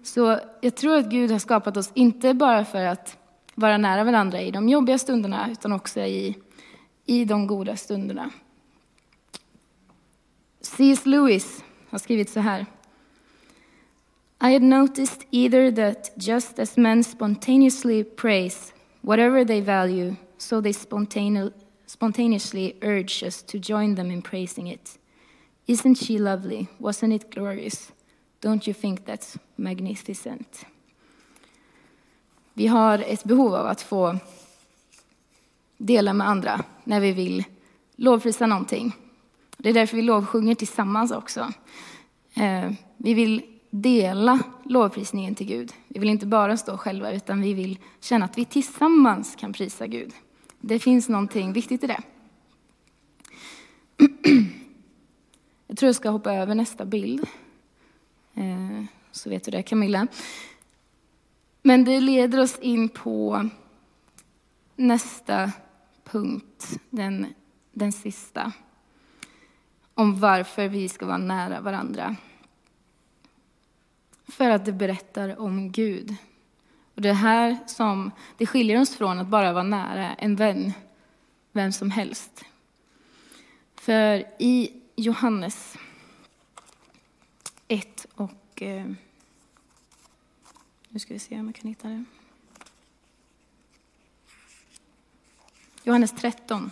så 0.04 0.40
jag 0.62 0.76
tror 0.76 0.98
att 0.98 1.10
Gud 1.10 1.32
har 1.32 1.40
skapat 1.40 1.78
oss, 1.78 1.92
inte 1.94 2.34
bara 2.34 2.66
för 2.66 2.86
att 2.86 3.18
vara 3.56 3.78
nära 3.78 4.04
varandra 4.04 4.42
i 4.42 4.52
de 4.52 4.70
jobbiga 4.70 4.98
stunderna, 4.98 5.52
utan 5.52 5.72
också 5.74 6.00
i, 6.00 6.38
i 7.06 7.26
de 7.26 7.48
goda 7.48 7.76
stunderna. 7.76 8.30
C.S. 10.62 11.06
Lewis 11.06 11.64
har 11.90 12.00
skrivit 12.00 12.30
så 12.30 12.40
här. 12.40 12.66
I 14.42 14.54
had 14.54 14.62
noticed 14.62 15.26
either 15.32 15.72
that 15.72 16.12
just 16.16 16.60
as 16.60 16.78
men 16.78 17.04
spontaneously 17.04 18.04
praise 18.04 18.74
whatever 19.02 19.46
they 19.46 19.62
value, 19.62 20.16
so 20.38 20.62
they 20.62 20.74
spontaneously 21.86 22.74
urge 22.82 23.24
us 23.24 23.44
to 23.44 23.58
join 23.58 23.96
them 23.96 24.12
in 24.12 24.22
praising 24.22 24.68
it. 24.72 25.00
Isn't 25.66 25.96
she 25.96 26.18
lovely? 26.18 26.68
Wasn't 26.78 27.14
it 27.14 27.32
glorious? 27.32 27.92
Don't 28.42 28.68
you 28.68 28.74
think 28.74 29.06
that's 29.06 29.38
magnificent? 29.56 30.66
Vi 32.54 32.68
har 32.68 33.00
ett 33.00 33.24
behov 33.24 33.56
av 33.56 33.68
att 33.68 33.82
få 33.82 34.18
dela 35.78 36.14
med 36.14 36.28
andra 36.28 36.64
när 36.84 37.00
vi 37.00 37.12
vill 37.12 37.44
lovprisa 37.96 38.48
någonting. 38.48 38.96
Det 39.62 39.70
är 39.70 39.74
därför 39.74 39.96
vi 39.96 40.02
lovsjunger 40.02 40.56
tillsammans 40.56 41.12
också. 41.12 41.54
Eh, 42.34 42.72
vi 42.98 43.14
vill 43.14 43.42
dela 43.70 44.40
lovprisningen 44.66 45.36
till 45.36 45.48
Gud. 45.48 45.74
Vi 45.88 46.00
vill 46.00 46.10
inte 46.10 46.26
bara 46.26 46.58
stå 46.58 46.78
själva, 46.78 47.12
utan 47.12 47.42
vi 47.42 47.54
vill 47.54 47.80
känna 48.00 48.26
att 48.26 48.38
vi 48.38 48.46
tillsammans 48.46 49.36
kan 49.36 49.54
prisa 49.54 49.88
Gud. 49.88 50.14
Det 50.60 50.80
finns 50.80 51.10
någonting 51.10 51.54
viktigt 51.54 51.84
i 51.84 51.88
det. 51.88 52.02
Jag 55.68 55.78
tror 55.78 55.88
jag 55.88 55.96
ska 55.96 56.10
hoppa 56.10 56.34
över 56.34 56.56
nästa 56.56 56.86
bild. 56.86 57.28
Eh, 58.34 58.84
så 59.12 59.30
vet 59.30 59.44
du 59.44 59.52
det, 59.52 59.64
Camilla. 59.64 60.08
Men 61.62 61.84
det 61.84 62.00
leder 62.00 62.40
oss 62.40 62.60
in 62.60 62.90
på 62.90 63.50
nästa 64.76 65.52
punkt, 66.04 66.80
den, 66.90 67.26
den 67.72 67.92
sista. 67.92 68.54
Om 70.00 70.20
varför 70.20 70.68
vi 70.68 70.90
ska 70.90 71.06
vara 71.06 71.18
nära 71.18 71.62
varandra. 71.62 72.16
För 74.28 74.50
att 74.50 74.66
det 74.66 74.72
berättar 74.72 75.40
om 75.40 75.72
Gud. 75.72 76.16
Och 76.96 77.02
det 77.02 77.14
här 77.14 77.58
som 77.68 78.12
det 78.38 78.46
skiljer 78.46 78.82
oss 78.82 78.96
från 78.96 79.20
att 79.20 79.28
bara 79.28 79.54
vara 79.54 79.64
nära 79.64 80.14
en 80.14 80.36
vän, 80.36 80.74
vem 81.52 81.72
som 81.72 81.92
helst. 81.92 82.46
För 83.76 84.26
i 84.40 84.82
Johannes 84.96 85.78
1 87.68 88.06
och... 88.16 88.62
Eh, 88.62 88.86
nu 90.90 91.00
ska 91.00 91.14
vi 91.14 91.20
se 91.20 91.40
om 91.40 91.46
jag 91.46 91.56
kan 91.56 91.70
hitta 91.70 91.88
det. 91.88 92.04
Johannes 95.84 96.12
13. 96.12 96.72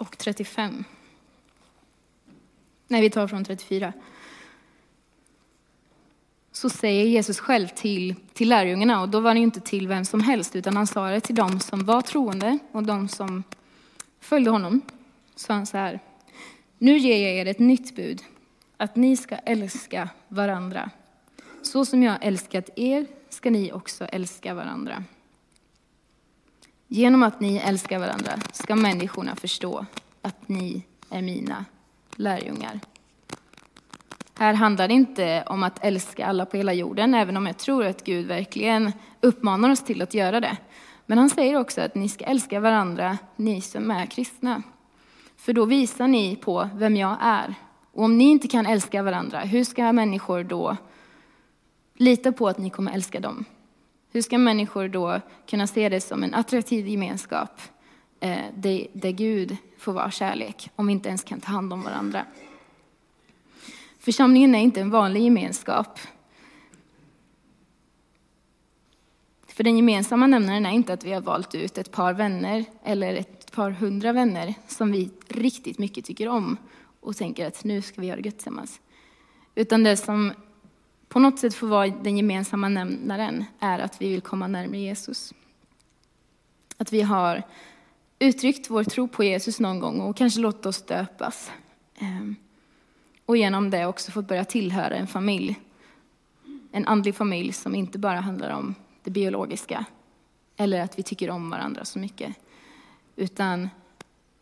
Och 0.00 0.18
35. 0.18 0.84
Nej, 2.88 3.00
vi 3.00 3.10
tar 3.10 3.28
från 3.28 3.44
34. 3.44 3.92
Så 6.52 6.70
säger 6.70 7.04
Jesus 7.04 7.40
själv 7.40 7.68
till, 7.68 8.14
till 8.32 8.48
lärjungarna, 8.48 9.00
och 9.00 9.08
då 9.08 9.20
var 9.20 9.34
det 9.34 9.40
inte 9.40 9.60
till 9.60 9.88
vem 9.88 10.04
som 10.04 10.20
helst, 10.20 10.56
utan 10.56 10.76
han 10.76 10.86
sa 10.86 11.10
det 11.10 11.20
till 11.20 11.34
dem 11.34 11.60
som 11.60 11.84
var 11.84 12.02
troende 12.02 12.58
och 12.72 12.82
de 12.82 13.08
som 13.08 13.42
följde 14.20 14.50
honom. 14.50 14.80
Så 15.34 15.52
han 15.52 15.66
så 15.66 15.76
här, 15.76 16.00
nu 16.78 16.98
ger 16.98 17.28
jag 17.28 17.36
er 17.36 17.46
ett 17.46 17.58
nytt 17.58 17.96
bud, 17.96 18.22
att 18.76 18.96
ni 18.96 19.16
ska 19.16 19.36
älska 19.36 20.08
varandra. 20.28 20.90
Så 21.62 21.84
som 21.84 22.02
jag 22.02 22.18
älskat 22.20 22.70
er 22.76 23.06
ska 23.28 23.50
ni 23.50 23.72
också 23.72 24.04
älska 24.04 24.54
varandra. 24.54 25.04
Genom 26.92 27.22
att 27.22 27.40
ni 27.40 27.56
älskar 27.56 27.98
varandra 27.98 28.32
ska 28.52 28.76
människorna 28.76 29.36
förstå 29.36 29.86
att 30.22 30.48
ni 30.48 30.82
är 31.10 31.22
mina 31.22 31.64
lärjungar. 32.16 32.80
Här 34.38 34.54
handlar 34.54 34.88
det 34.88 34.94
inte 34.94 35.44
om 35.46 35.62
att 35.62 35.84
älska 35.84 36.26
alla 36.26 36.46
på 36.46 36.56
hela 36.56 36.72
jorden, 36.72 37.14
även 37.14 37.36
om 37.36 37.46
jag 37.46 37.58
tror 37.58 37.84
att 37.84 38.04
Gud 38.04 38.26
verkligen 38.26 38.92
uppmanar 39.20 39.70
oss 39.70 39.84
till 39.84 40.02
att 40.02 40.14
göra 40.14 40.40
det. 40.40 40.56
Men 41.06 41.18
han 41.18 41.30
säger 41.30 41.56
också 41.56 41.80
att 41.80 41.94
ni 41.94 42.08
ska 42.08 42.24
älska 42.24 42.60
varandra, 42.60 43.18
ni 43.36 43.60
som 43.60 43.90
är 43.90 44.06
kristna. 44.06 44.62
För 45.36 45.52
då 45.52 45.64
visar 45.64 46.08
ni 46.08 46.36
på 46.36 46.68
vem 46.74 46.96
jag 46.96 47.16
är. 47.20 47.54
Och 47.92 48.04
om 48.04 48.18
ni 48.18 48.24
inte 48.24 48.48
kan 48.48 48.66
älska 48.66 49.02
varandra, 49.02 49.40
hur 49.40 49.64
ska 49.64 49.92
människor 49.92 50.44
då 50.44 50.76
lita 51.94 52.32
på 52.32 52.48
att 52.48 52.58
ni 52.58 52.70
kommer 52.70 52.92
älska 52.92 53.20
dem? 53.20 53.44
Hur 54.12 54.22
ska 54.22 54.38
människor 54.38 54.88
då 54.88 55.20
kunna 55.46 55.66
se 55.66 55.88
det 55.88 56.00
som 56.00 56.22
en 56.22 56.34
attraktiv 56.34 56.88
gemenskap 56.88 57.60
eh, 58.20 58.38
där 58.92 59.10
Gud 59.10 59.56
får 59.78 59.92
vara 59.92 60.10
kärlek, 60.10 60.70
om 60.76 60.86
vi 60.86 60.92
inte 60.92 61.08
ens 61.08 61.24
kan 61.24 61.40
ta 61.40 61.52
hand 61.52 61.72
om 61.72 61.82
varandra? 61.82 62.24
Församlingen 63.98 64.54
är 64.54 64.58
inte 64.58 64.80
en 64.80 64.90
vanlig 64.90 65.22
gemenskap. 65.22 65.98
För 69.46 69.64
den 69.64 69.76
gemensamma 69.76 70.26
nämnaren 70.26 70.66
är 70.66 70.70
inte 70.70 70.92
att 70.92 71.04
vi 71.04 71.12
har 71.12 71.20
valt 71.20 71.54
ut 71.54 71.78
ett 71.78 71.90
par 71.90 72.12
vänner 72.12 72.64
eller 72.84 73.14
ett 73.14 73.52
par 73.52 73.70
hundra 73.70 74.12
vänner 74.12 74.54
som 74.68 74.92
vi 74.92 75.10
riktigt 75.28 75.78
mycket 75.78 76.04
tycker 76.04 76.28
om 76.28 76.56
och 77.00 77.16
tänker 77.16 77.46
att 77.46 77.64
nu 77.64 77.82
ska 77.82 78.00
vi 78.00 78.06
göra 78.06 78.20
gött 78.20 78.34
tillsammans. 78.34 78.80
Utan 79.54 79.82
det 79.82 79.96
som 79.96 80.32
på 81.10 81.18
något 81.18 81.38
sätt 81.38 81.54
får 81.54 81.66
vara 81.66 81.88
den 81.88 82.16
gemensamma 82.16 82.68
nämnaren 82.68 83.44
är 83.60 83.78
att 83.78 84.02
vi 84.02 84.08
vill 84.08 84.20
komma 84.20 84.46
närmare 84.46 84.78
Jesus. 84.78 85.34
Att 86.76 86.92
vi 86.92 87.02
har 87.02 87.42
uttryckt 88.18 88.70
vår 88.70 88.84
tro 88.84 89.08
på 89.08 89.24
Jesus 89.24 89.60
någon 89.60 89.80
gång 89.80 90.00
och 90.00 90.16
kanske 90.16 90.40
låtit 90.40 90.66
oss 90.66 90.82
döpas. 90.82 91.50
Ehm, 91.98 92.36
och 93.26 93.36
genom 93.36 93.70
det 93.70 93.86
också 93.86 94.10
fått 94.12 94.28
börja 94.28 94.44
tillhöra 94.44 94.96
en 94.96 95.06
familj. 95.06 95.60
En 96.72 96.86
andlig 96.86 97.14
familj 97.14 97.52
som 97.52 97.74
inte 97.74 97.98
bara 97.98 98.20
handlar 98.20 98.50
om 98.50 98.74
det 99.02 99.10
biologiska 99.10 99.84
eller 100.56 100.80
att 100.80 100.98
vi 100.98 101.02
tycker 101.02 101.30
om 101.30 101.50
varandra 101.50 101.84
så 101.84 101.98
mycket. 101.98 102.36
Utan 103.16 103.68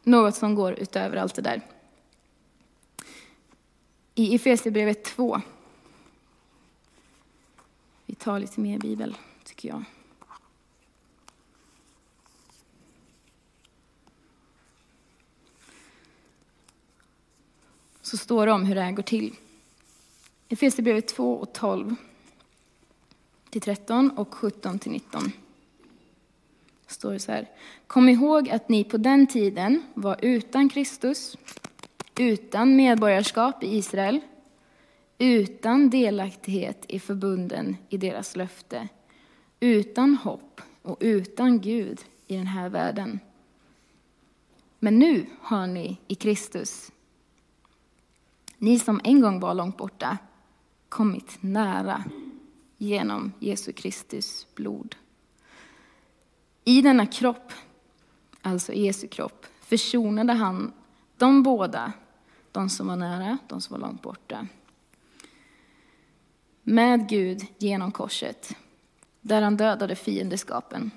något 0.02 0.35
som 0.35 0.54
går 0.54 0.72
utöver 0.72 1.16
allt 1.16 1.35
det 1.35 1.42
där. 1.42 1.62
I 4.14 4.35
Efesierbrevet 4.35 5.04
2. 5.04 5.40
Vi 8.18 8.24
tar 8.24 8.40
lite 8.40 8.61
mer 8.61 8.78
bibel, 8.78 9.16
tycker 9.44 9.68
jag. 9.68 9.85
Så 18.02 18.16
står 18.16 18.46
det 18.46 18.52
om 18.52 18.64
hur 18.64 18.74
det 18.74 18.81
här 18.81 18.92
går 18.92 19.02
till. 19.02 19.35
Efesierbrevet 20.48 21.09
2 21.09 21.35
och 21.35 21.52
12 21.52 21.94
till 23.50 23.61
13 23.61 24.11
och 24.11 24.35
17 24.35 24.78
till 24.78 24.92
19. 24.92 25.33
Står 26.87 27.12
det 27.12 27.18
så 27.18 27.33
här. 27.33 27.48
Kom 27.87 28.09
ihåg 28.09 28.50
att 28.50 28.68
ni 28.68 28.85
på 28.85 28.96
den 28.96 29.26
tiden 29.26 29.83
var 29.94 30.16
utan 30.22 30.68
Kristus, 30.68 31.37
utan 32.18 32.76
medborgarskap 32.76 33.62
i 33.62 33.76
Israel, 33.76 34.20
utan 35.18 35.90
delaktighet 35.90 36.85
i 36.88 37.00
förbunden 37.00 37.76
i 37.88 37.96
deras 37.96 38.37
löfte, 38.37 38.88
utan 39.61 40.16
hopp 40.16 40.61
och 40.83 40.96
utan 41.00 41.61
Gud 41.61 42.04
i 42.26 42.37
den 42.37 42.46
här 42.46 42.68
världen. 42.68 43.20
Men 44.78 44.98
nu 44.98 45.26
har 45.40 45.66
ni 45.66 46.00
i 46.09 46.14
Kristus, 46.14 46.92
ni 48.59 48.78
som 48.78 49.00
en 49.04 49.20
gång 49.20 49.40
var 49.40 49.54
långt 49.54 49.76
borta, 49.76 50.18
kommit 50.88 51.38
nära 51.40 52.04
genom 52.76 53.33
Jesu 53.38 53.72
Kristus 53.72 54.46
blod. 54.54 54.96
I 56.64 56.83
denna 56.83 57.07
kropp, 57.07 57.52
alltså 58.42 58.72
Jesu 58.72 59.09
kropp, 59.09 59.46
försonade 59.61 60.33
han 60.33 60.72
de 61.16 61.42
båda, 61.42 61.92
de 62.52 62.70
som 62.70 62.87
var 62.87 62.96
nära, 62.96 63.38
de 63.48 63.61
som 63.61 63.81
var 63.81 63.88
långt 63.88 64.02
borta, 64.02 64.46
med 66.68 67.09
Gud 67.09 67.46
genom 67.59 67.92
korset, 67.92 68.57
där 69.20 69.42
han 69.42 69.57
dödade 69.57 69.96
fiendeskapen. 69.96 70.90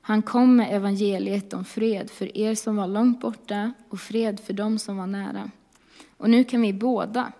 Han 0.00 0.22
kom 0.22 0.56
med 0.56 0.76
evangeliet 0.76 1.52
om 1.52 1.64
fred 1.64 2.10
för 2.10 2.36
er 2.36 2.54
som 2.54 2.76
var 2.76 2.86
långt 2.86 3.20
borta 3.20 3.72
och 3.88 4.00
fred 4.00 4.40
för 4.40 4.52
dem 4.52 4.78
som 4.78 4.96
var 4.96 5.06
nära. 5.06 5.50
Och 6.16 6.30
nu 6.30 6.44
kan 6.44 6.62
vi 6.62 6.72
båda 6.72 7.32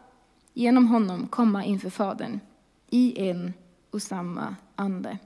genom 0.55 0.87
honom 0.87 1.27
komma 1.29 1.65
inför 1.65 1.91
Fadern 1.91 2.41
i 2.91 3.29
en 3.29 3.53
och 3.91 4.03
samma 4.03 4.57
ande. 4.75 5.19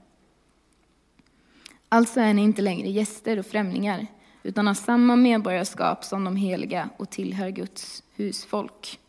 Alltså 1.89 2.19
är 2.19 2.33
ni 2.33 2.41
inte 2.41 2.61
längre 2.61 2.89
gäster 2.89 3.39
och 3.39 3.45
främlingar 3.45 4.07
utan 4.43 4.67
har 4.67 4.73
samma 4.73 5.15
medborgarskap 5.15 6.03
som 6.03 6.23
de 6.23 6.35
heliga 6.35 6.89
och 6.97 7.09
tillhör 7.09 7.49
Guds 7.49 8.03
husfolk. 8.15 8.99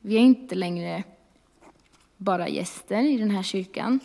Vi 0.00 0.14
är 0.14 0.20
inte 0.20 0.54
längre 0.54 1.04
bara 2.16 2.48
gäster 2.48 3.02
i 3.02 3.16
den 3.16 3.30
här 3.30 3.42
kyrkan 3.42 4.00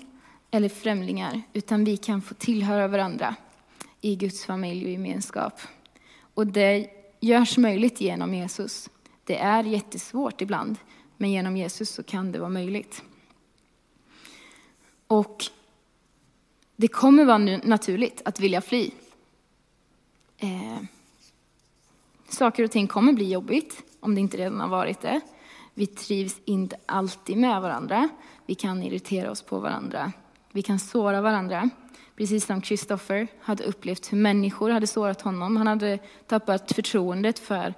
eller 0.52 0.70
främlingar, 0.70 1.42
utan 1.54 1.84
vi 1.84 1.98
kan 1.98 2.22
få 2.22 2.34
tillhöra 2.34 2.88
varandra 2.88 3.36
i 4.02 4.16
Guds 4.16 4.46
familj 4.46 4.86
och 4.86 4.92
gemenskap. 4.92 5.62
Och 6.34 6.48
det 6.48 6.88
görs 7.20 7.58
möjligt 7.58 8.02
genom 8.02 8.34
Jesus. 8.34 8.90
Det 9.24 9.38
är 9.38 9.64
jättesvårt 9.64 10.42
ibland, 10.42 10.78
men 11.18 11.32
genom 11.32 11.58
Jesus 11.58 11.90
så 11.90 12.04
kan 12.04 12.32
det 12.32 12.40
vara 12.40 12.50
möjligt. 12.50 13.04
Och 15.08 15.46
det 16.76 16.88
kommer 16.88 17.26
vara 17.26 17.38
naturligt 17.38 18.22
att 18.26 18.40
vilja 18.40 18.62
fly. 18.62 18.92
Eh, 20.38 20.78
saker 22.30 22.64
och 22.64 22.72
ting 22.72 22.88
kommer 22.88 23.14
bli 23.14 23.32
jobbigt, 23.32 23.84
om 24.00 24.16
det 24.16 24.22
inte 24.22 24.38
redan 24.38 24.60
har 24.60 24.68
varit 24.68 25.02
det. 25.02 25.22
Vi 25.74 25.88
trivs 25.88 26.42
inte 26.46 26.78
alltid 26.86 27.38
med 27.38 27.62
varandra. 27.62 28.10
Vi 28.46 28.56
kan 28.56 28.84
irritera 28.84 29.32
oss 29.32 29.42
på 29.42 29.60
varandra. 29.60 30.12
Vi 30.52 30.62
kan 30.62 30.80
såra 30.80 31.22
varandra. 31.22 31.70
Precis 32.16 32.46
som 32.46 32.62
Kristoffer 32.62 33.28
hade 33.42 33.64
upplevt 33.64 34.14
hur 34.14 34.18
människor 34.18 34.70
hade 34.70 34.88
sårat 34.88 35.22
honom. 35.22 35.58
Han 35.58 35.68
hade 35.68 36.00
tappat 36.28 36.72
förtroendet 36.72 37.40
för 37.40 37.74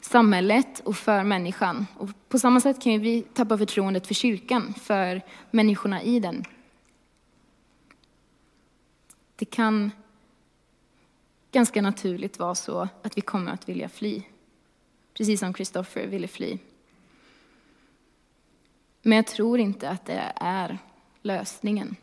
samhället 0.00 0.80
och 0.84 0.96
för 0.96 1.24
människan. 1.24 1.86
Och 1.96 2.08
på 2.28 2.38
samma 2.38 2.60
sätt 2.60 2.82
kan 2.82 3.00
vi 3.00 3.22
tappa 3.22 3.58
förtroendet 3.58 4.06
för 4.06 4.14
kyrkan, 4.14 4.74
för 4.74 5.22
människorna 5.50 6.02
i 6.02 6.20
den. 6.20 6.44
Det 9.36 9.44
kan 9.44 9.90
ganska 11.52 11.82
naturligt 11.82 12.38
vara 12.38 12.54
så 12.54 12.88
att 13.02 13.16
vi 13.16 13.20
kommer 13.20 13.52
att 13.52 13.68
vilja 13.68 13.88
fly. 13.88 14.22
Precis 15.14 15.40
som 15.40 15.52
Kristoffer 15.52 16.06
ville 16.06 16.28
fly. 16.28 16.58
Men 19.08 19.16
jag 19.16 19.26
tror 19.26 19.58
inte 19.58 19.90
att 19.90 20.06
det 20.06 20.32
är 20.36 20.78
lösningen. 21.22 21.96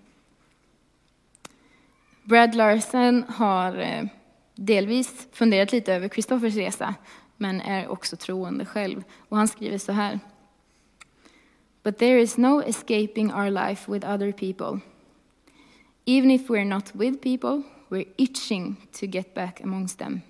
Brad 2.24 2.56
Larsen 2.56 3.26
har 3.30 3.78
eh, 3.78 4.06
delvis 4.56 5.28
funderat 5.32 5.72
lite 5.72 5.94
över 5.94 6.10
Christoffers 6.10 6.56
resa, 6.56 6.96
men 7.38 7.62
är 7.62 7.88
också 7.88 8.18
troende 8.18 8.66
själv. 8.66 9.04
Och 9.30 9.38
han 9.38 9.48
skriver 9.48 9.78
så 9.78 9.92
här. 9.92 10.20
But 11.84 11.98
there 11.98 12.22
is 12.22 12.38
no 12.38 12.64
escaping 12.64 13.34
our 13.34 13.50
life 13.50 13.92
with 13.92 14.10
other 14.10 14.32
people. 14.32 14.80
Even 16.06 16.32
if 16.32 16.50
we're 16.50 16.66
not 16.66 16.96
with 16.96 17.22
people, 17.22 17.62
we're 17.90 18.08
itching 18.18 18.76
to 19.00 19.06
get 19.06 19.34
back 19.34 19.62
amongst 19.62 20.00
them. 20.00 20.22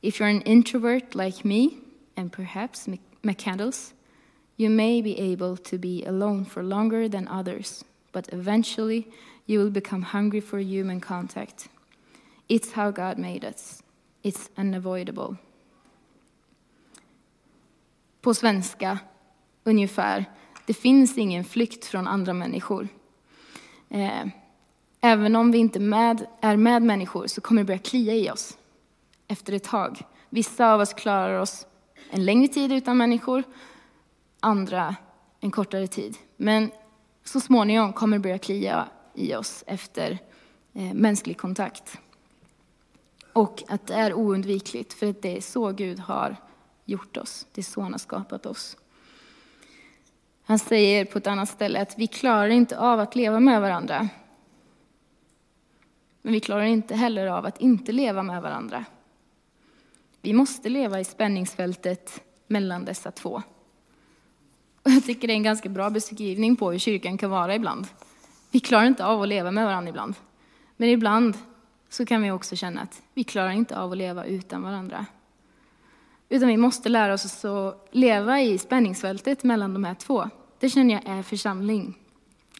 If 0.00 0.20
you're 0.20 0.36
an 0.36 0.42
introvert 0.42 1.14
like 1.14 1.48
me, 1.48 1.68
and 2.16 2.32
perhaps 2.32 2.88
McCandles, 3.22 3.93
you 4.56 4.70
may 4.70 5.02
be 5.02 5.32
able 5.32 5.56
to 5.56 5.78
be 5.78 6.04
alone 6.06 6.44
for 6.44 6.62
longer 6.62 7.08
than 7.08 7.28
others, 7.28 7.84
but 8.12 8.32
eventually 8.32 9.06
you 9.46 9.60
will 9.60 9.70
become 9.70 10.02
hungry 10.02 10.40
for 10.40 10.58
human 10.58 11.00
contact. 11.00 11.68
It's 12.48 12.72
how 12.72 12.90
God 12.90 13.18
made 13.18 13.44
us. 13.44 13.82
It's 14.22 14.50
unavoidable. 14.56 15.36
På 18.20 18.34
svenska, 18.34 18.98
ungefär, 19.64 20.24
det 20.66 20.74
finns 20.74 21.18
ingen 21.18 21.44
flykt 21.44 21.84
från 21.84 22.06
andra 22.06 22.32
människor. 22.32 22.88
Eh, 23.88 24.26
även 25.00 25.36
om 25.36 25.52
vi 25.52 25.58
inte 25.58 25.80
med, 25.80 26.26
är 26.40 26.56
med 26.56 26.82
människor 26.82 27.26
så 27.26 27.40
kommer 27.40 27.62
det 27.62 27.66
börja 27.66 27.78
klia 27.78 28.14
i 28.14 28.30
oss 28.30 28.58
efter 29.28 29.52
ett 29.52 29.64
tag. 29.64 30.02
Vissa 30.30 30.72
av 30.72 30.80
oss 30.80 30.92
klarar 30.92 31.40
oss 31.40 31.66
en 32.10 32.24
längre 32.24 32.48
tid 32.48 32.72
utan 32.72 32.96
människor, 32.96 33.42
andra 34.44 34.96
en 35.40 35.50
kortare 35.50 35.86
tid. 35.86 36.16
Men 36.36 36.70
så 37.24 37.40
småningom 37.40 37.92
kommer 37.92 38.16
det 38.16 38.22
börja 38.22 38.38
klia 38.38 38.88
i 39.14 39.34
oss 39.34 39.64
efter 39.66 40.18
eh, 40.72 40.94
mänsklig 40.94 41.38
kontakt. 41.38 41.98
Och 43.32 43.62
att 43.68 43.86
det 43.86 43.94
är 43.94 44.14
oundvikligt, 44.14 44.92
för 44.92 45.06
att 45.06 45.22
det 45.22 45.36
är 45.36 45.40
så 45.40 45.72
Gud 45.72 45.98
har 45.98 46.36
gjort 46.84 47.16
oss. 47.16 47.46
Det 47.52 47.60
är 47.60 47.62
så 47.62 47.80
han 47.80 47.92
har 47.92 47.98
skapat 47.98 48.46
oss. 48.46 48.76
Han 50.44 50.58
säger 50.58 51.04
på 51.04 51.18
ett 51.18 51.26
annat 51.26 51.48
ställe 51.48 51.82
att 51.82 51.98
vi 51.98 52.06
klarar 52.06 52.48
inte 52.48 52.78
av 52.78 53.00
att 53.00 53.16
leva 53.16 53.40
med 53.40 53.60
varandra. 53.60 54.08
Men 56.22 56.32
vi 56.32 56.40
klarar 56.40 56.64
inte 56.64 56.94
heller 56.94 57.26
av 57.26 57.46
att 57.46 57.60
inte 57.60 57.92
leva 57.92 58.22
med 58.22 58.42
varandra. 58.42 58.84
Vi 60.20 60.32
måste 60.32 60.68
leva 60.68 61.00
i 61.00 61.04
spänningsfältet 61.04 62.22
mellan 62.46 62.84
dessa 62.84 63.10
två. 63.10 63.42
Jag 64.84 65.04
tycker 65.04 65.28
det 65.28 65.32
är 65.32 65.36
en 65.36 65.42
ganska 65.42 65.68
bra 65.68 65.90
beskrivning 65.90 66.56
på 66.56 66.72
hur 66.72 66.78
kyrkan 66.78 67.18
kan 67.18 67.30
vara 67.30 67.54
ibland. 67.54 67.86
Vi 68.50 68.60
klarar 68.60 68.86
inte 68.86 69.04
av 69.06 69.22
att 69.22 69.28
leva 69.28 69.50
med 69.50 69.64
varandra 69.64 69.88
ibland. 69.88 70.14
Men 70.76 70.88
ibland 70.88 71.36
så 71.88 72.06
kan 72.06 72.22
vi 72.22 72.30
också 72.30 72.56
känna 72.56 72.80
att 72.80 73.02
vi 73.14 73.24
klarar 73.24 73.50
inte 73.50 73.78
av 73.78 73.92
att 73.92 73.98
leva 73.98 74.24
utan 74.24 74.62
varandra. 74.62 75.06
Utan 76.28 76.48
vi 76.48 76.56
måste 76.56 76.88
lära 76.88 77.14
oss 77.14 77.44
att 77.44 77.88
leva 77.90 78.40
i 78.40 78.58
spänningsfältet 78.58 79.44
mellan 79.44 79.74
de 79.74 79.84
här 79.84 79.94
två. 79.94 80.30
Det 80.58 80.70
känner 80.70 80.94
jag 80.94 81.18
är 81.18 81.22
församling. 81.22 81.98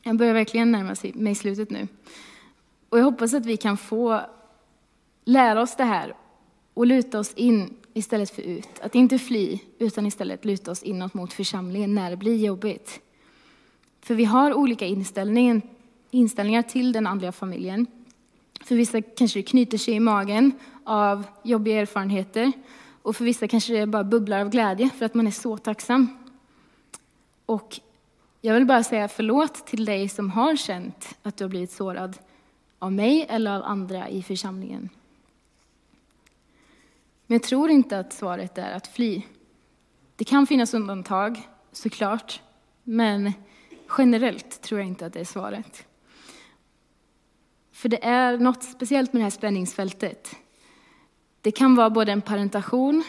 Jag 0.02 0.16
börjar 0.16 0.34
verkligen 0.34 0.72
närma 0.72 0.94
mig 1.14 1.34
slutet 1.34 1.70
nu. 1.70 1.88
Och 2.88 2.98
jag 2.98 3.04
hoppas 3.04 3.34
att 3.34 3.46
vi 3.46 3.56
kan 3.56 3.76
få 3.76 4.20
lära 5.24 5.62
oss 5.62 5.76
det 5.76 5.84
här 5.84 6.14
och 6.74 6.86
luta 6.86 7.18
oss 7.18 7.34
in 7.34 7.76
istället 7.94 8.30
för 8.30 8.42
ut. 8.42 8.68
Att 8.82 8.94
inte 8.94 9.18
fly, 9.18 9.58
utan 9.78 10.06
istället 10.06 10.44
luta 10.44 10.70
oss 10.70 10.82
inåt 10.82 11.14
mot 11.14 11.32
församlingen 11.32 11.94
när 11.94 12.10
det 12.10 12.16
blir 12.16 12.44
jobbigt. 12.44 13.00
För 14.00 14.14
vi 14.14 14.24
har 14.24 14.54
olika 14.54 14.86
inställningar, 14.86 15.60
inställningar 16.10 16.62
till 16.62 16.92
den 16.92 17.06
andliga 17.06 17.32
familjen. 17.32 17.86
För 18.64 18.74
vissa 18.74 19.02
kanske 19.02 19.38
det 19.38 19.42
knyter 19.42 19.78
sig 19.78 19.94
i 19.94 20.00
magen 20.00 20.52
av 20.84 21.24
jobbiga 21.42 21.80
erfarenheter. 21.80 22.52
Och 23.02 23.16
för 23.16 23.24
vissa 23.24 23.48
kanske 23.48 23.72
det 23.72 23.86
bara 23.86 24.04
bubblar 24.04 24.40
av 24.40 24.50
glädje 24.50 24.90
för 24.90 25.06
att 25.06 25.14
man 25.14 25.26
är 25.26 25.30
så 25.30 25.56
tacksam. 25.56 26.08
Och 27.46 27.80
jag 28.40 28.54
vill 28.54 28.66
bara 28.66 28.84
säga 28.84 29.08
förlåt 29.08 29.66
till 29.66 29.84
dig 29.84 30.08
som 30.08 30.30
har 30.30 30.56
känt 30.56 31.08
att 31.22 31.36
du 31.36 31.44
har 31.44 31.48
blivit 31.48 31.72
sårad 31.72 32.18
av 32.78 32.92
mig 32.92 33.26
eller 33.28 33.56
av 33.56 33.62
andra 33.62 34.08
i 34.08 34.22
församlingen. 34.22 34.88
Men 37.34 37.40
jag 37.40 37.48
tror 37.48 37.70
inte 37.70 37.98
att 37.98 38.12
svaret 38.12 38.58
är 38.58 38.72
att 38.72 38.86
fly. 38.86 39.22
Det 40.16 40.24
kan 40.24 40.46
finnas 40.46 40.74
undantag, 40.74 41.48
såklart, 41.72 42.42
men 42.82 43.32
generellt 43.98 44.60
tror 44.60 44.80
jag 44.80 44.88
inte 44.88 45.06
att 45.06 45.12
det 45.12 45.20
är 45.20 45.24
svaret. 45.24 45.86
För 47.72 47.88
det 47.88 48.04
är 48.04 48.38
något 48.38 48.62
speciellt 48.62 49.12
med 49.12 49.20
det 49.20 49.24
här 49.24 49.30
spänningsfältet. 49.30 50.36
Det 51.40 51.50
kan 51.50 51.74
vara 51.74 51.90
både 51.90 52.12
en 52.12 52.22
parentation 52.22 53.04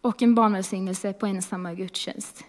och 0.00 0.22
en 0.22 0.34
barnvälsignelse 0.34 1.12
på 1.12 1.26
en 1.26 1.42
samma 1.42 1.74
gudstjänst. 1.74 2.44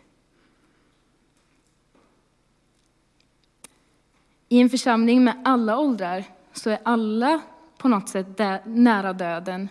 I 4.50 4.62
en 4.62 4.70
församling 4.70 5.24
med 5.24 5.42
alla 5.46 5.80
åldrar 5.80 6.24
så 6.54 6.70
är 6.70 6.80
alla 6.84 7.42
på 7.78 7.88
något 7.88 8.10
sätt 8.10 8.40
nära 8.66 9.14
döden 9.14 9.70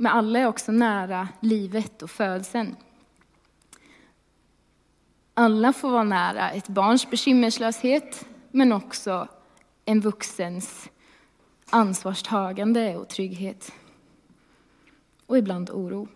men 0.00 0.12
alla 0.12 0.38
är 0.38 0.46
också 0.46 0.72
nära 0.72 1.28
livet 1.40 2.02
och 2.02 2.10
födseln. 2.10 2.76
Alla 5.34 5.72
får 5.72 5.90
vara 5.90 6.04
nära 6.04 6.50
ett 6.50 6.68
barns 6.68 7.10
bekymmerslöshet, 7.10 8.26
men 8.50 8.72
också 8.72 9.28
en 9.84 10.00
vuxens 10.00 10.90
ansvarstagande 11.70 12.96
och 12.96 13.08
trygghet. 13.08 13.72
Och 15.26 15.38
ibland 15.38 15.70
oro. 15.70 16.08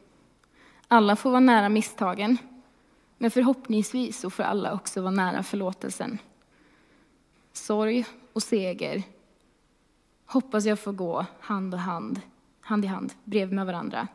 Alla 0.88 1.16
får 1.16 1.30
vara 1.30 1.40
nära 1.40 1.68
misstagen, 1.68 2.38
men 3.18 3.30
förhoppningsvis 3.30 4.20
så 4.20 4.30
får 4.30 4.42
alla 4.42 4.74
också 4.74 5.00
vara 5.00 5.10
nära 5.10 5.42
förlåtelsen. 5.42 6.18
Sorg 7.52 8.04
och 8.32 8.42
seger 8.42 9.02
hoppas 10.26 10.64
jag 10.64 10.80
får 10.80 10.92
gå 10.92 11.26
hand 11.40 11.74
i 11.74 11.76
hand 11.76 12.20
hand 12.62 12.84
i 12.84 12.88
hand, 12.88 13.12
bredvid 13.24 13.54
med 13.54 13.66
varandra. 13.66 14.08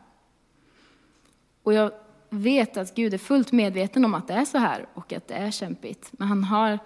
Och 1.64 1.74
jag 1.74 1.91
vet 2.30 2.78
att 2.78 2.95
Gud 2.95 3.14
är 3.14 3.18
fullt 3.18 3.52
medveten 3.52 4.06
om 4.06 4.14
att 4.14 4.28
det 4.28 4.34
är 4.34 4.45
så 4.45 4.58
här 4.58 4.86
och 4.93 5.14
att 5.14 5.28
det 5.28 5.34
är 5.34 5.52
kämpigt. 5.52 6.10
Men 6.12 6.28
han 6.28 6.43
har 6.43 6.80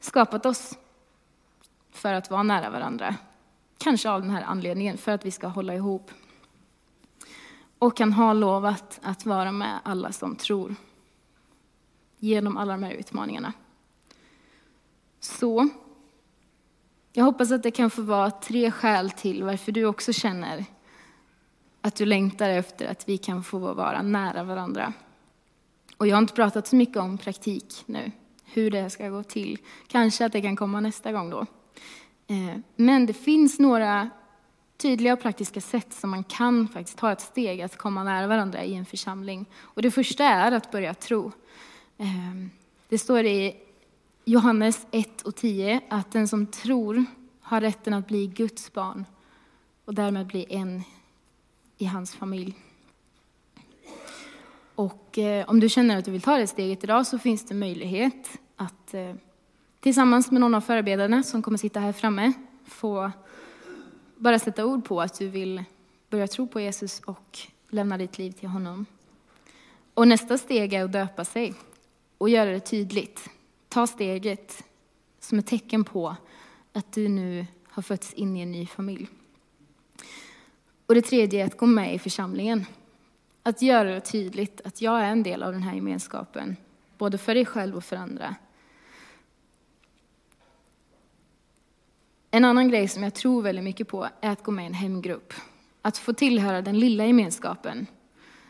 skapat 0.00 0.46
oss 0.46 0.78
för 1.90 2.12
att 2.12 2.30
vara 2.30 2.42
nära 2.42 2.70
varandra. 2.70 3.16
Kanske 3.78 4.10
av 4.10 4.20
den 4.20 4.30
här 4.30 4.42
anledningen, 4.42 4.98
för 4.98 5.12
att 5.12 5.26
vi 5.26 5.30
ska 5.30 5.46
hålla 5.46 5.74
ihop. 5.74 6.10
Och 7.78 8.00
han 8.00 8.12
har 8.12 8.34
lovat 8.34 9.00
att 9.02 9.26
vara 9.26 9.52
med 9.52 9.80
alla 9.82 10.12
som 10.12 10.36
tror. 10.36 10.74
Genom 12.18 12.56
alla 12.56 12.72
de 12.72 12.82
här 12.82 12.92
utmaningarna. 12.92 13.52
Så, 15.20 15.68
jag 17.12 17.24
hoppas 17.24 17.52
att 17.52 17.62
det 17.62 17.70
kan 17.70 17.90
få 17.90 18.02
vara 18.02 18.30
tre 18.30 18.70
skäl 18.70 19.10
till 19.10 19.44
varför 19.44 19.72
du 19.72 19.84
också 19.84 20.12
känner 20.12 20.64
att 21.86 21.96
du 21.96 22.06
längtar 22.06 22.50
efter 22.50 22.86
att 22.86 23.08
vi 23.08 23.18
kan 23.18 23.44
få 23.44 23.58
vara 23.58 24.02
nära 24.02 24.44
varandra. 24.44 24.92
Och 25.96 26.06
jag 26.06 26.16
har 26.16 26.22
inte 26.22 26.34
pratat 26.34 26.66
så 26.66 26.76
mycket 26.76 26.96
om 26.96 27.18
praktik 27.18 27.82
nu, 27.86 28.10
hur 28.44 28.70
det 28.70 28.90
ska 28.90 29.08
gå 29.08 29.22
till. 29.22 29.58
Kanske 29.86 30.26
att 30.26 30.32
det 30.32 30.40
kan 30.42 30.56
komma 30.56 30.80
nästa 30.80 31.12
gång 31.12 31.30
då. 31.30 31.40
Eh, 32.26 32.58
men 32.76 33.06
det 33.06 33.12
finns 33.12 33.58
några 33.58 34.10
tydliga 34.76 35.12
och 35.12 35.20
praktiska 35.20 35.60
sätt 35.60 35.92
som 35.92 36.10
man 36.10 36.24
kan 36.24 36.68
faktiskt 36.68 36.98
ta 36.98 37.12
ett 37.12 37.20
steg 37.20 37.62
att 37.62 37.76
komma 37.76 38.04
nära 38.04 38.26
varandra 38.26 38.64
i 38.64 38.74
en 38.74 38.86
församling. 38.86 39.46
Och 39.60 39.82
det 39.82 39.90
första 39.90 40.24
är 40.24 40.52
att 40.52 40.70
börja 40.70 40.94
tro. 40.94 41.32
Eh, 41.98 42.06
det 42.88 42.98
står 42.98 43.24
i 43.24 43.56
Johannes 44.24 44.86
1 44.90 45.22
och 45.22 45.36
10 45.36 45.80
att 45.88 46.12
den 46.12 46.28
som 46.28 46.46
tror 46.46 47.04
har 47.40 47.60
rätten 47.60 47.94
att 47.94 48.06
bli 48.06 48.26
Guds 48.26 48.72
barn 48.72 49.04
och 49.84 49.94
därmed 49.94 50.26
bli 50.26 50.46
en 50.48 50.82
i 51.78 51.84
hans 51.84 52.14
familj. 52.14 52.54
Och 54.74 55.18
eh, 55.18 55.48
om 55.48 55.60
du 55.60 55.68
känner 55.68 55.96
att 55.96 56.04
du 56.04 56.10
vill 56.10 56.22
ta 56.22 56.36
det 56.36 56.46
steget 56.46 56.84
idag 56.84 57.06
så 57.06 57.18
finns 57.18 57.44
det 57.44 57.54
möjlighet 57.54 58.38
att 58.56 58.94
eh, 58.94 59.14
tillsammans 59.80 60.30
med 60.30 60.40
någon 60.40 60.54
av 60.54 60.60
förberedarna 60.60 61.22
som 61.22 61.42
kommer 61.42 61.58
sitta 61.58 61.80
här 61.80 61.92
framme 61.92 62.32
få 62.64 63.10
bara 64.16 64.38
sätta 64.38 64.66
ord 64.66 64.84
på 64.84 65.00
att 65.00 65.18
du 65.18 65.28
vill 65.28 65.64
börja 66.10 66.28
tro 66.28 66.46
på 66.46 66.60
Jesus 66.60 67.00
och 67.00 67.38
lämna 67.68 67.98
ditt 67.98 68.18
liv 68.18 68.32
till 68.32 68.48
honom. 68.48 68.86
Och 69.94 70.08
nästa 70.08 70.38
steg 70.38 70.72
är 70.72 70.84
att 70.84 70.92
döpa 70.92 71.24
sig 71.24 71.54
och 72.18 72.28
göra 72.28 72.50
det 72.50 72.60
tydligt. 72.60 73.30
Ta 73.68 73.86
steget 73.86 74.64
som 75.20 75.38
ett 75.38 75.46
tecken 75.46 75.84
på 75.84 76.16
att 76.72 76.92
du 76.92 77.08
nu 77.08 77.46
har 77.64 77.82
fötts 77.82 78.12
in 78.12 78.36
i 78.36 78.40
en 78.40 78.52
ny 78.52 78.66
familj. 78.66 79.08
Och 80.86 80.94
det 80.94 81.02
tredje 81.02 81.42
är 81.42 81.46
att 81.46 81.56
gå 81.56 81.66
med 81.66 81.94
i 81.94 81.98
församlingen. 81.98 82.66
Att 83.42 83.62
göra 83.62 83.94
det 83.94 84.00
tydligt 84.00 84.60
att 84.64 84.80
jag 84.80 85.00
är 85.00 85.10
en 85.10 85.22
del 85.22 85.42
av 85.42 85.52
den 85.52 85.62
här 85.62 85.74
gemenskapen, 85.74 86.56
både 86.98 87.18
för 87.18 87.34
dig 87.34 87.44
själv 87.44 87.76
och 87.76 87.84
för 87.84 87.96
andra. 87.96 88.34
En 92.30 92.44
annan 92.44 92.68
grej 92.68 92.88
som 92.88 93.02
jag 93.02 93.14
tror 93.14 93.42
väldigt 93.42 93.64
mycket 93.64 93.88
på 93.88 94.08
är 94.20 94.30
att 94.30 94.42
gå 94.42 94.50
med 94.50 94.62
i 94.62 94.66
en 94.66 94.74
hemgrupp. 94.74 95.34
Att 95.82 95.98
få 95.98 96.12
tillhöra 96.12 96.62
den 96.62 96.78
lilla 96.78 97.06
gemenskapen. 97.06 97.86